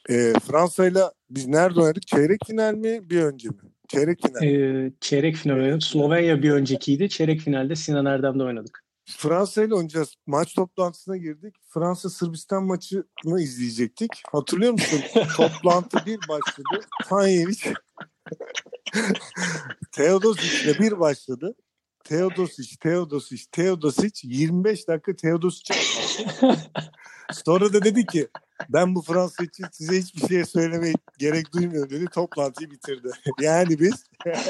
[0.09, 2.07] Ee, Fransa ile biz nerede oynadık?
[2.07, 3.55] Çeyrek final mi bir önce mi?
[3.87, 4.43] Çeyrek final.
[4.43, 5.83] Ee, çeyrek final oynadık.
[5.83, 7.09] Slovenya bir öncekiydi.
[7.09, 8.82] Çeyrek finalde Sinan Erdem'de oynadık.
[9.05, 10.15] Fransa ile oynayacağız.
[10.27, 11.55] Maç toplantısına girdik.
[11.69, 14.09] Fransa Sırbistan maçını izleyecektik.
[14.31, 15.01] Hatırlıyor musun?
[15.37, 16.85] Toplantı bir başladı.
[17.03, 17.59] Tanyevic
[19.91, 21.55] Teodosic'le bir başladı.
[22.03, 25.73] Teodosic, Teodosic, Teodosic 25 dakika Teodosic'e
[27.45, 28.27] Sonra da dedi ki
[28.69, 32.05] ben bu Fransa için size hiçbir şey söylemeye gerek duymuyorum dedi.
[32.05, 33.11] Toplantıyı bitirdi.
[33.41, 34.05] yani biz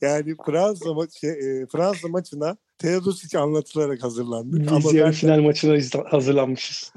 [0.00, 4.60] yani Fransa maçı şey, e, Fransa maçına Teodosic anlatılarak hazırlandık.
[4.60, 6.92] Biz Ama yarı final maçına hazırlanmışız.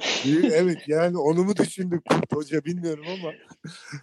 [0.54, 2.02] evet yani onu mu düşündük
[2.34, 3.32] Hoca bilmiyorum ama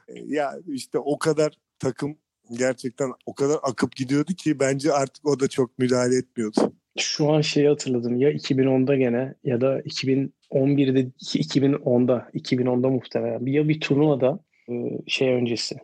[0.09, 2.17] e, ya işte o kadar takım
[2.59, 6.73] gerçekten o kadar akıp gidiyordu ki bence artık o da çok müdahale etmiyordu.
[6.99, 13.81] Şu an şeyi hatırladım ya 2010'da gene ya da 2011'de 2010'da 2010'da muhtemelen ya bir
[13.81, 14.75] turnuvada e,
[15.07, 15.77] şey öncesi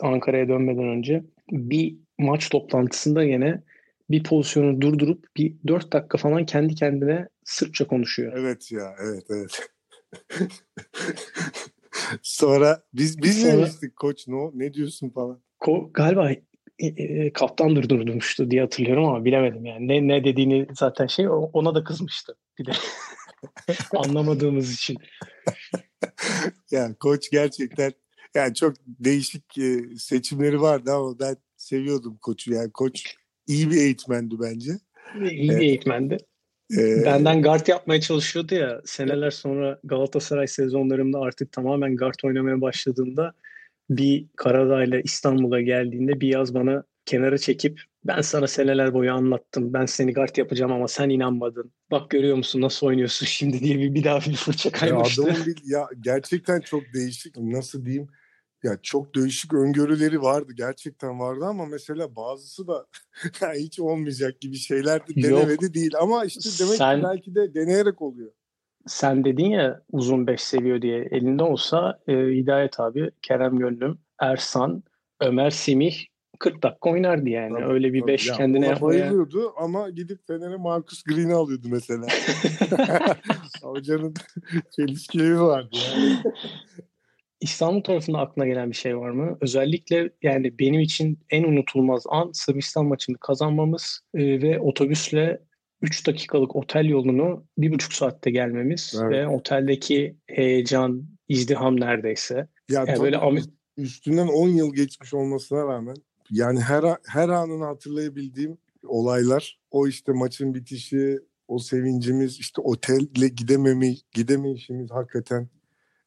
[0.00, 3.62] Ankara'ya dönmeden önce bir maç toplantısında gene
[4.10, 8.32] bir pozisyonu durdurup bir 4 dakika falan kendi kendine Sırpça konuşuyor.
[8.36, 9.70] Evet ya evet evet.
[12.22, 15.42] Sonra biz biz Sonra- demiştik koç no ne diyorsun falan.
[15.60, 16.30] Ko galiba
[16.78, 19.88] e, e, kaptan durdurmuştu diye hatırlıyorum ama bilemedim yani.
[19.88, 22.36] Ne ne dediğini zaten şey ona da kızmıştı.
[22.58, 22.70] Bir de
[23.96, 24.96] anlamadığımız için.
[26.70, 27.92] Yani koç gerçekten
[28.34, 34.34] yani çok değişik e, seçimleri vardı ama ben seviyordum koçu yani koç iyi bir eğitmendi
[34.40, 34.72] bence.
[35.30, 35.62] İyi bir Evet.
[35.62, 36.16] eğitmendi.
[36.78, 38.80] Ee, Benden guard yapmaya çalışıyordu ya.
[38.84, 43.34] Seneler sonra Galatasaray sezonlarımda artık tamamen guard oynamaya başladığımda
[43.90, 49.72] bir Karadağ'la İstanbul'a geldiğinde bir yaz bana kenara çekip ben sana seneler boyu anlattım.
[49.72, 51.72] Ben seni guard yapacağım ama sen inanmadın.
[51.90, 55.22] Bak görüyor musun nasıl oynuyorsun şimdi diye bir, bir daha bir fırça Ya kaymıştı.
[55.22, 58.08] adamın bir, ya gerçekten çok değişik nasıl diyeyim
[58.62, 62.86] ya çok değişik öngörüleri vardı gerçekten vardı ama mesela bazısı da
[63.42, 65.40] ya hiç olmayacak gibi şeyler de Yok.
[65.40, 68.32] denemedi değil ama işte demek Sen- ki belki de deneyerek oluyor.
[68.86, 71.08] Sen dedin ya uzun 5 seviyor diye.
[71.10, 74.82] Elinde olsa e, Hidayet abi, Kerem Gönlüm, Ersan,
[75.20, 75.94] Ömer Semih
[76.38, 77.54] 40 dakika oynardı yani.
[77.54, 78.12] Tabii, Öyle bir tabii.
[78.12, 79.00] 5 Ya kendine yapmaya.
[79.00, 82.06] bayılıyordu ama gidip Fener'e Marcus Green'i alıyordu mesela.
[83.62, 84.14] Hocanın
[84.76, 86.16] çelişkileri vardı yani.
[87.40, 89.38] İstanbul tarafında aklına gelen bir şey var mı?
[89.40, 95.40] Özellikle yani benim için en unutulmaz an Sırbistan maçını kazanmamız e, ve otobüsle
[95.82, 99.12] 3 dakikalık otel yolunu bir buçuk saatte gelmemiz Evet.
[99.12, 102.34] ve oteldeki heyecan, izdiham neredeyse.
[102.70, 103.20] Ya Yani böyle
[103.76, 105.96] üstünden 10 yıl geçmiş olmasına rağmen
[106.30, 111.18] yani her her anını hatırlayabildiğim olaylar o işte maçın bitişi
[111.48, 115.48] o sevincimiz işte otelle gidememi gidemeyişimiz hakikaten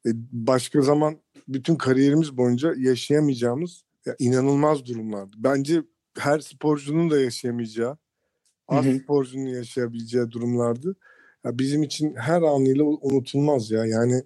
[0.06, 1.18] E, başka zaman
[1.48, 5.36] bütün kariyerimiz boyunca yaşayamayacağımız ya, inanılmaz durumlardı.
[5.38, 5.84] Bence
[6.18, 7.98] her sporcunun da yaşayamayacağı
[8.74, 10.96] az sporcunun yaşayabileceği durumlardı.
[11.46, 14.24] Ya, bizim için her anıyla unutulmaz ya yani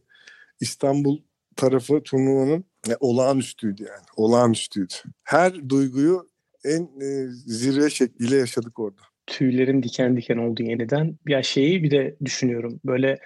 [0.59, 1.19] İstanbul
[1.55, 4.05] tarafı turnuvanın e, olağanüstüydü yani.
[4.15, 4.93] Olağanüstüydü.
[5.23, 6.27] Her duyguyu
[6.63, 9.01] en e, zirve şekliyle yaşadık orada.
[9.27, 11.17] tüylerim diken diken oldu yeniden.
[11.27, 12.79] Ya şeyi bir de düşünüyorum.
[12.85, 13.19] Böyle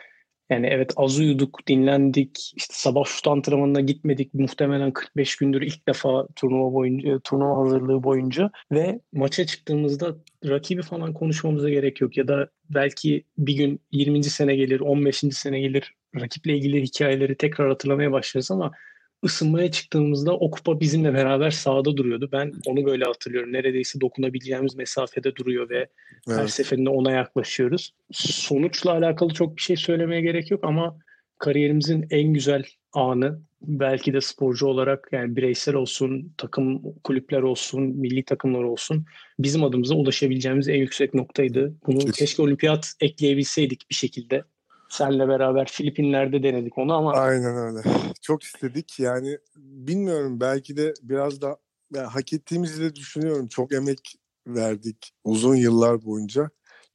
[0.51, 2.53] yani evet az uyuduk, dinlendik.
[2.55, 4.33] İşte sabah şut antrenmanına gitmedik.
[4.33, 11.13] Muhtemelen 45 gündür ilk defa turnuva boyunca, turnuva hazırlığı boyunca ve maça çıktığımızda rakibi falan
[11.13, 14.23] konuşmamıza gerek yok ya da belki bir gün 20.
[14.23, 15.17] sene gelir, 15.
[15.17, 18.71] sene gelir rakiple ilgili hikayeleri tekrar hatırlamaya başlarız ama
[19.23, 22.29] ısınmaya çıktığımızda o kupa bizimle beraber sahada duruyordu.
[22.31, 23.53] Ben onu böyle hatırlıyorum.
[23.53, 25.87] Neredeyse dokunabileceğimiz mesafede duruyor ve
[26.27, 26.49] her Evet.
[26.51, 27.93] seferinde ona yaklaşıyoruz.
[28.11, 30.97] Sonuçla alakalı çok bir şey söylemeye gerek yok ama
[31.37, 32.63] kariyerimizin en güzel
[32.93, 39.05] anı belki de sporcu olarak yani bireysel olsun, takım kulüpler olsun, milli takımlar olsun
[39.39, 41.73] bizim adımıza ulaşabileceğimiz en yüksek noktaydı.
[41.87, 42.11] Bunu Kesin.
[42.11, 44.43] keşke olimpiyat ekleyebilseydik bir şekilde.
[44.91, 47.81] Senle beraber Filipinler'de denedik onu ama Aynen öyle.
[48.21, 51.57] Çok istedik yani bilmiyorum belki de biraz da
[51.95, 53.47] ya, hak ettiğimizi de düşünüyorum.
[53.47, 54.15] Çok emek
[54.47, 56.49] verdik uzun yıllar boyunca.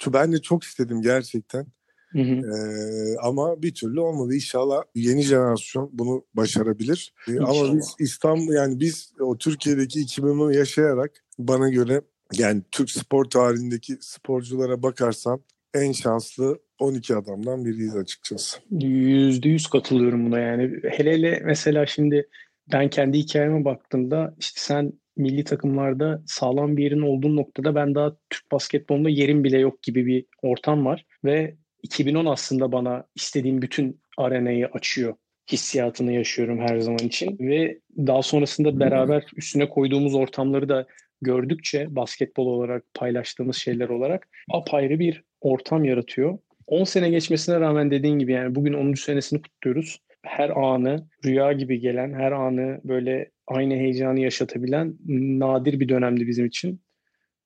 [0.06, 1.66] Ben de çok istedim gerçekten.
[2.12, 2.34] Hı hı.
[2.34, 4.34] Ee, ama bir türlü olmadı.
[4.34, 7.14] İnşallah yeni jenerasyon bunu başarabilir.
[7.28, 13.24] Ee, ama biz İstanbul yani biz o Türkiye'deki 2010'u yaşayarak bana göre yani Türk spor
[13.24, 15.42] tarihindeki sporculara bakarsam
[15.74, 18.58] en şanslı 12 adamdan biriyiz açıkçası.
[18.70, 20.70] Yüzde yüz katılıyorum buna yani.
[20.90, 22.28] Hele hele mesela şimdi
[22.72, 28.16] ben kendi hikayeme baktığımda işte sen milli takımlarda sağlam bir yerin olduğu noktada ben daha
[28.30, 31.06] Türk basketbolunda yerim bile yok gibi bir ortam var.
[31.24, 35.14] Ve 2010 aslında bana istediğim bütün arenayı açıyor.
[35.52, 37.38] Hissiyatını yaşıyorum her zaman için.
[37.40, 40.86] Ve daha sonrasında beraber üstüne koyduğumuz ortamları da
[41.22, 46.38] gördükçe basketbol olarak paylaştığımız şeyler olarak apayrı bir ortam yaratıyor.
[46.66, 48.94] 10 sene geçmesine rağmen dediğin gibi yani bugün 10.
[48.94, 49.98] senesini kutluyoruz.
[50.22, 54.96] her anı rüya gibi gelen, her anı böyle aynı heyecanı yaşatabilen
[55.38, 56.82] nadir bir dönemdi bizim için.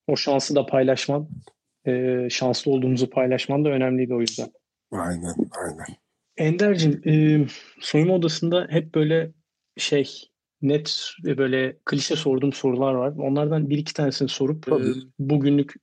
[0.07, 1.29] O şansı da paylaşman,
[1.87, 4.49] e, şanslı olduğumuzu paylaşman da önemliydi o yüzden.
[4.93, 5.87] Aynen, aynen.
[6.37, 7.47] Ender'cim, e,
[7.81, 9.33] soyunma odasında hep böyle
[9.77, 10.31] şey
[10.63, 13.13] net ve böyle klişe sorduğum sorular var.
[13.19, 14.73] Onlardan bir iki tanesini sorup e,
[15.19, 15.75] bugünlük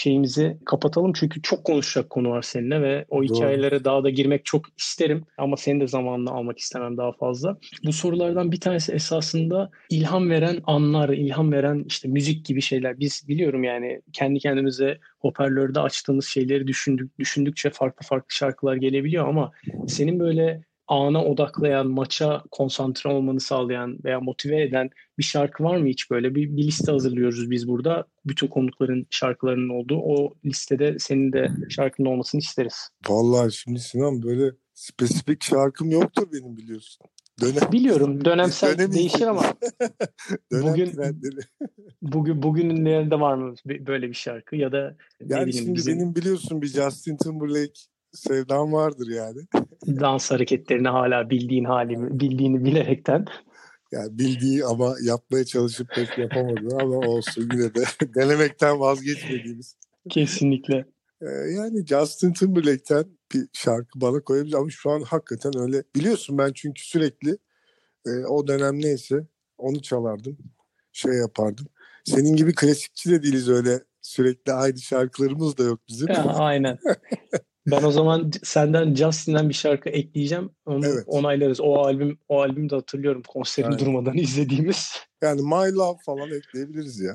[0.00, 1.12] şeyimizi kapatalım.
[1.12, 3.24] Çünkü çok konuşacak konu var seninle ve o Doğru.
[3.24, 5.24] hikayelere daha da girmek çok isterim.
[5.38, 7.58] Ama senin de zamanını almak istemem daha fazla.
[7.84, 13.00] Bu sorulardan bir tanesi esasında ilham veren anlar, ilham veren işte müzik gibi şeyler.
[13.00, 19.52] Biz biliyorum yani kendi kendimize hoparlörde açtığımız şeyleri düşündük, düşündükçe farklı farklı şarkılar gelebiliyor ama
[19.86, 25.88] senin böyle ana odaklayan, maça konsantre olmanı sağlayan veya motive eden bir şarkı var mı
[25.88, 26.34] hiç böyle?
[26.34, 28.04] Bir, bir liste hazırlıyoruz biz burada.
[28.24, 29.98] Bütün konukların şarkılarının olduğu.
[29.98, 32.88] O listede senin de şarkının olmasını isteriz.
[33.08, 37.06] Vallahi şimdi Sinan böyle spesifik şarkım yoktur benim biliyorsun.
[37.40, 39.42] Dönem, Biliyorum dönemsel dönem değişir ama
[40.52, 40.92] bugün
[42.02, 45.96] bugün bugünlerinde var mı böyle bir şarkı ya da yani şimdi bizim...
[45.96, 47.80] benim biliyorsun bir Justin Timberlake
[48.12, 49.38] sevdam vardır yani.
[50.00, 53.24] Dans hareketlerini hala bildiğin halimi, bildiğini bilerekten.
[53.92, 57.84] Yani bildiği ama yapmaya çalışıp pek yapamadı ama olsun yine de
[58.14, 59.76] denemekten vazgeçmediğimiz.
[60.08, 60.84] Kesinlikle.
[61.22, 65.82] Ee, yani Justin Timberlake'ten bir şarkı bana koyabilir ama şu an hakikaten öyle.
[65.96, 67.38] Biliyorsun ben çünkü sürekli
[68.06, 69.26] e, o dönem neyse
[69.58, 70.38] onu çalardım.
[70.92, 71.66] Şey yapardım.
[72.04, 76.08] Senin gibi klasikçi de değiliz öyle sürekli aynı şarkılarımız da yok bizim.
[76.08, 76.78] Ya, aynen.
[77.66, 80.50] Ben o zaman senden Justin'den bir şarkı ekleyeceğim.
[80.66, 81.04] Onu evet.
[81.06, 81.60] onaylarız.
[81.60, 83.86] O albüm o albümü de hatırlıyorum konserini Aynen.
[83.86, 84.92] durmadan izlediğimiz.
[85.22, 87.14] Yani My Love falan ekleyebiliriz ya.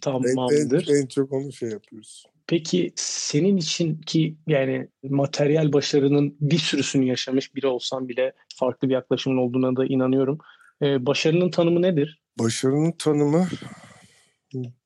[0.00, 0.88] Tamamdır.
[0.88, 2.26] En, en, en çok onu şey yapıyoruz.
[2.46, 8.94] Peki senin için ki yani materyal başarının bir sürüsünü yaşamış biri olsan bile farklı bir
[8.94, 10.38] yaklaşımın olduğuna da inanıyorum.
[10.82, 12.22] Ee, başarının tanımı nedir?
[12.38, 13.48] Başarının tanımı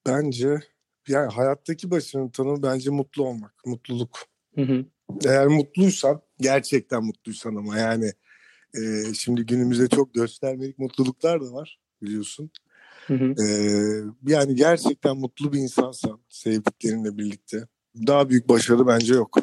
[0.06, 0.60] bence
[1.08, 4.33] yani hayattaki başarının tanımı bence mutlu olmak, mutluluk.
[4.54, 4.84] Hı hı.
[5.24, 8.12] Eğer mutluysan, gerçekten mutluysan ama yani
[8.74, 12.50] e, şimdi günümüzde çok göstermelik mutluluklar da var biliyorsun.
[13.06, 13.34] Hı hı.
[13.44, 13.46] E,
[14.26, 17.66] yani gerçekten mutlu bir insansan sevdiklerinle birlikte
[18.06, 19.38] daha büyük başarı bence yok.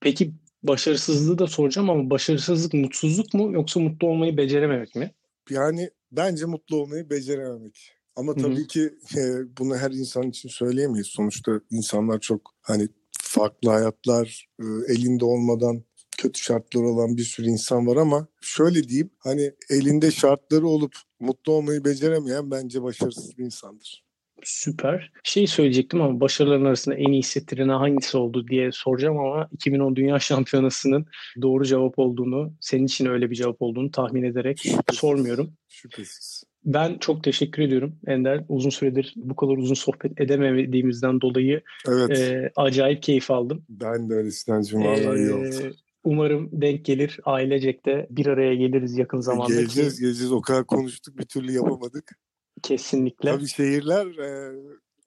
[0.00, 0.32] Peki
[0.62, 5.14] başarısızlığı da soracağım ama başarısızlık mutsuzluk mu yoksa mutlu olmayı becerememek mi?
[5.50, 7.92] Yani bence mutlu olmayı becerememek.
[8.16, 8.66] Ama tabii Hı-hı.
[8.66, 9.22] ki e,
[9.58, 11.06] bunu her insan için söyleyemeyiz.
[11.06, 12.88] Sonuçta insanlar çok hani
[13.28, 15.84] farklı hayatlar e, elinde olmadan
[16.18, 21.52] kötü şartları olan bir sürü insan var ama şöyle diyeyim hani elinde şartları olup mutlu
[21.52, 24.04] olmayı beceremeyen bence başarısız bir insandır.
[24.44, 25.12] Süper.
[25.24, 30.18] Şey söyleyecektim ama başarıların arasında en iyi hissettiren hangisi oldu diye soracağım ama 2010 Dünya
[30.20, 31.06] Şampiyonası'nın
[31.42, 35.00] doğru cevap olduğunu, senin için öyle bir cevap olduğunu tahmin ederek Şüphesiz.
[35.00, 35.52] sormuyorum.
[35.68, 36.44] Şüphesiz.
[36.64, 38.44] Ben çok teşekkür ediyorum Ender.
[38.48, 42.18] Uzun süredir bu kadar uzun sohbet edemediğimizden dolayı evet.
[42.18, 43.64] e, acayip keyif aldım.
[43.68, 44.84] Ben de öyle Sinancığım.
[44.84, 45.74] Vallahi ee, iyi oldu.
[46.04, 47.20] Umarım denk gelir.
[47.24, 49.54] Ailecek de bir araya geliriz yakın zamanda.
[49.54, 50.32] Geleceğiz geleceğiz.
[50.32, 52.18] O kadar konuştuk bir türlü yapamadık.
[52.62, 53.30] Kesinlikle.
[53.30, 54.56] Tabii şehirler e,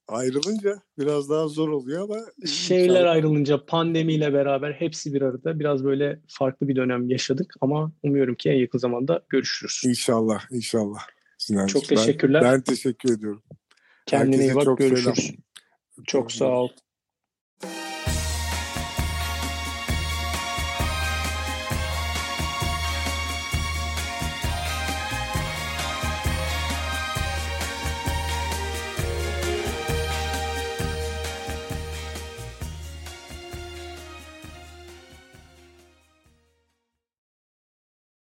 [0.07, 2.17] ayrılınca biraz daha zor oluyor ama...
[2.47, 8.35] Şehirler ayrılınca pandemiyle beraber hepsi bir arada biraz böyle farklı bir dönem yaşadık ama umuyorum
[8.35, 9.81] ki en yakın zamanda görüşürüz.
[9.85, 10.99] İnşallah, inşallah.
[11.41, 11.67] Sinan.
[11.67, 12.41] Çok teşekkürler.
[12.43, 13.43] Ben, ben teşekkür ediyorum.
[14.05, 14.77] Kendine Herkese iyi bak.
[14.77, 15.25] Görüşürüz.
[15.25, 16.05] Selam.
[16.05, 16.69] Çok sağ ol.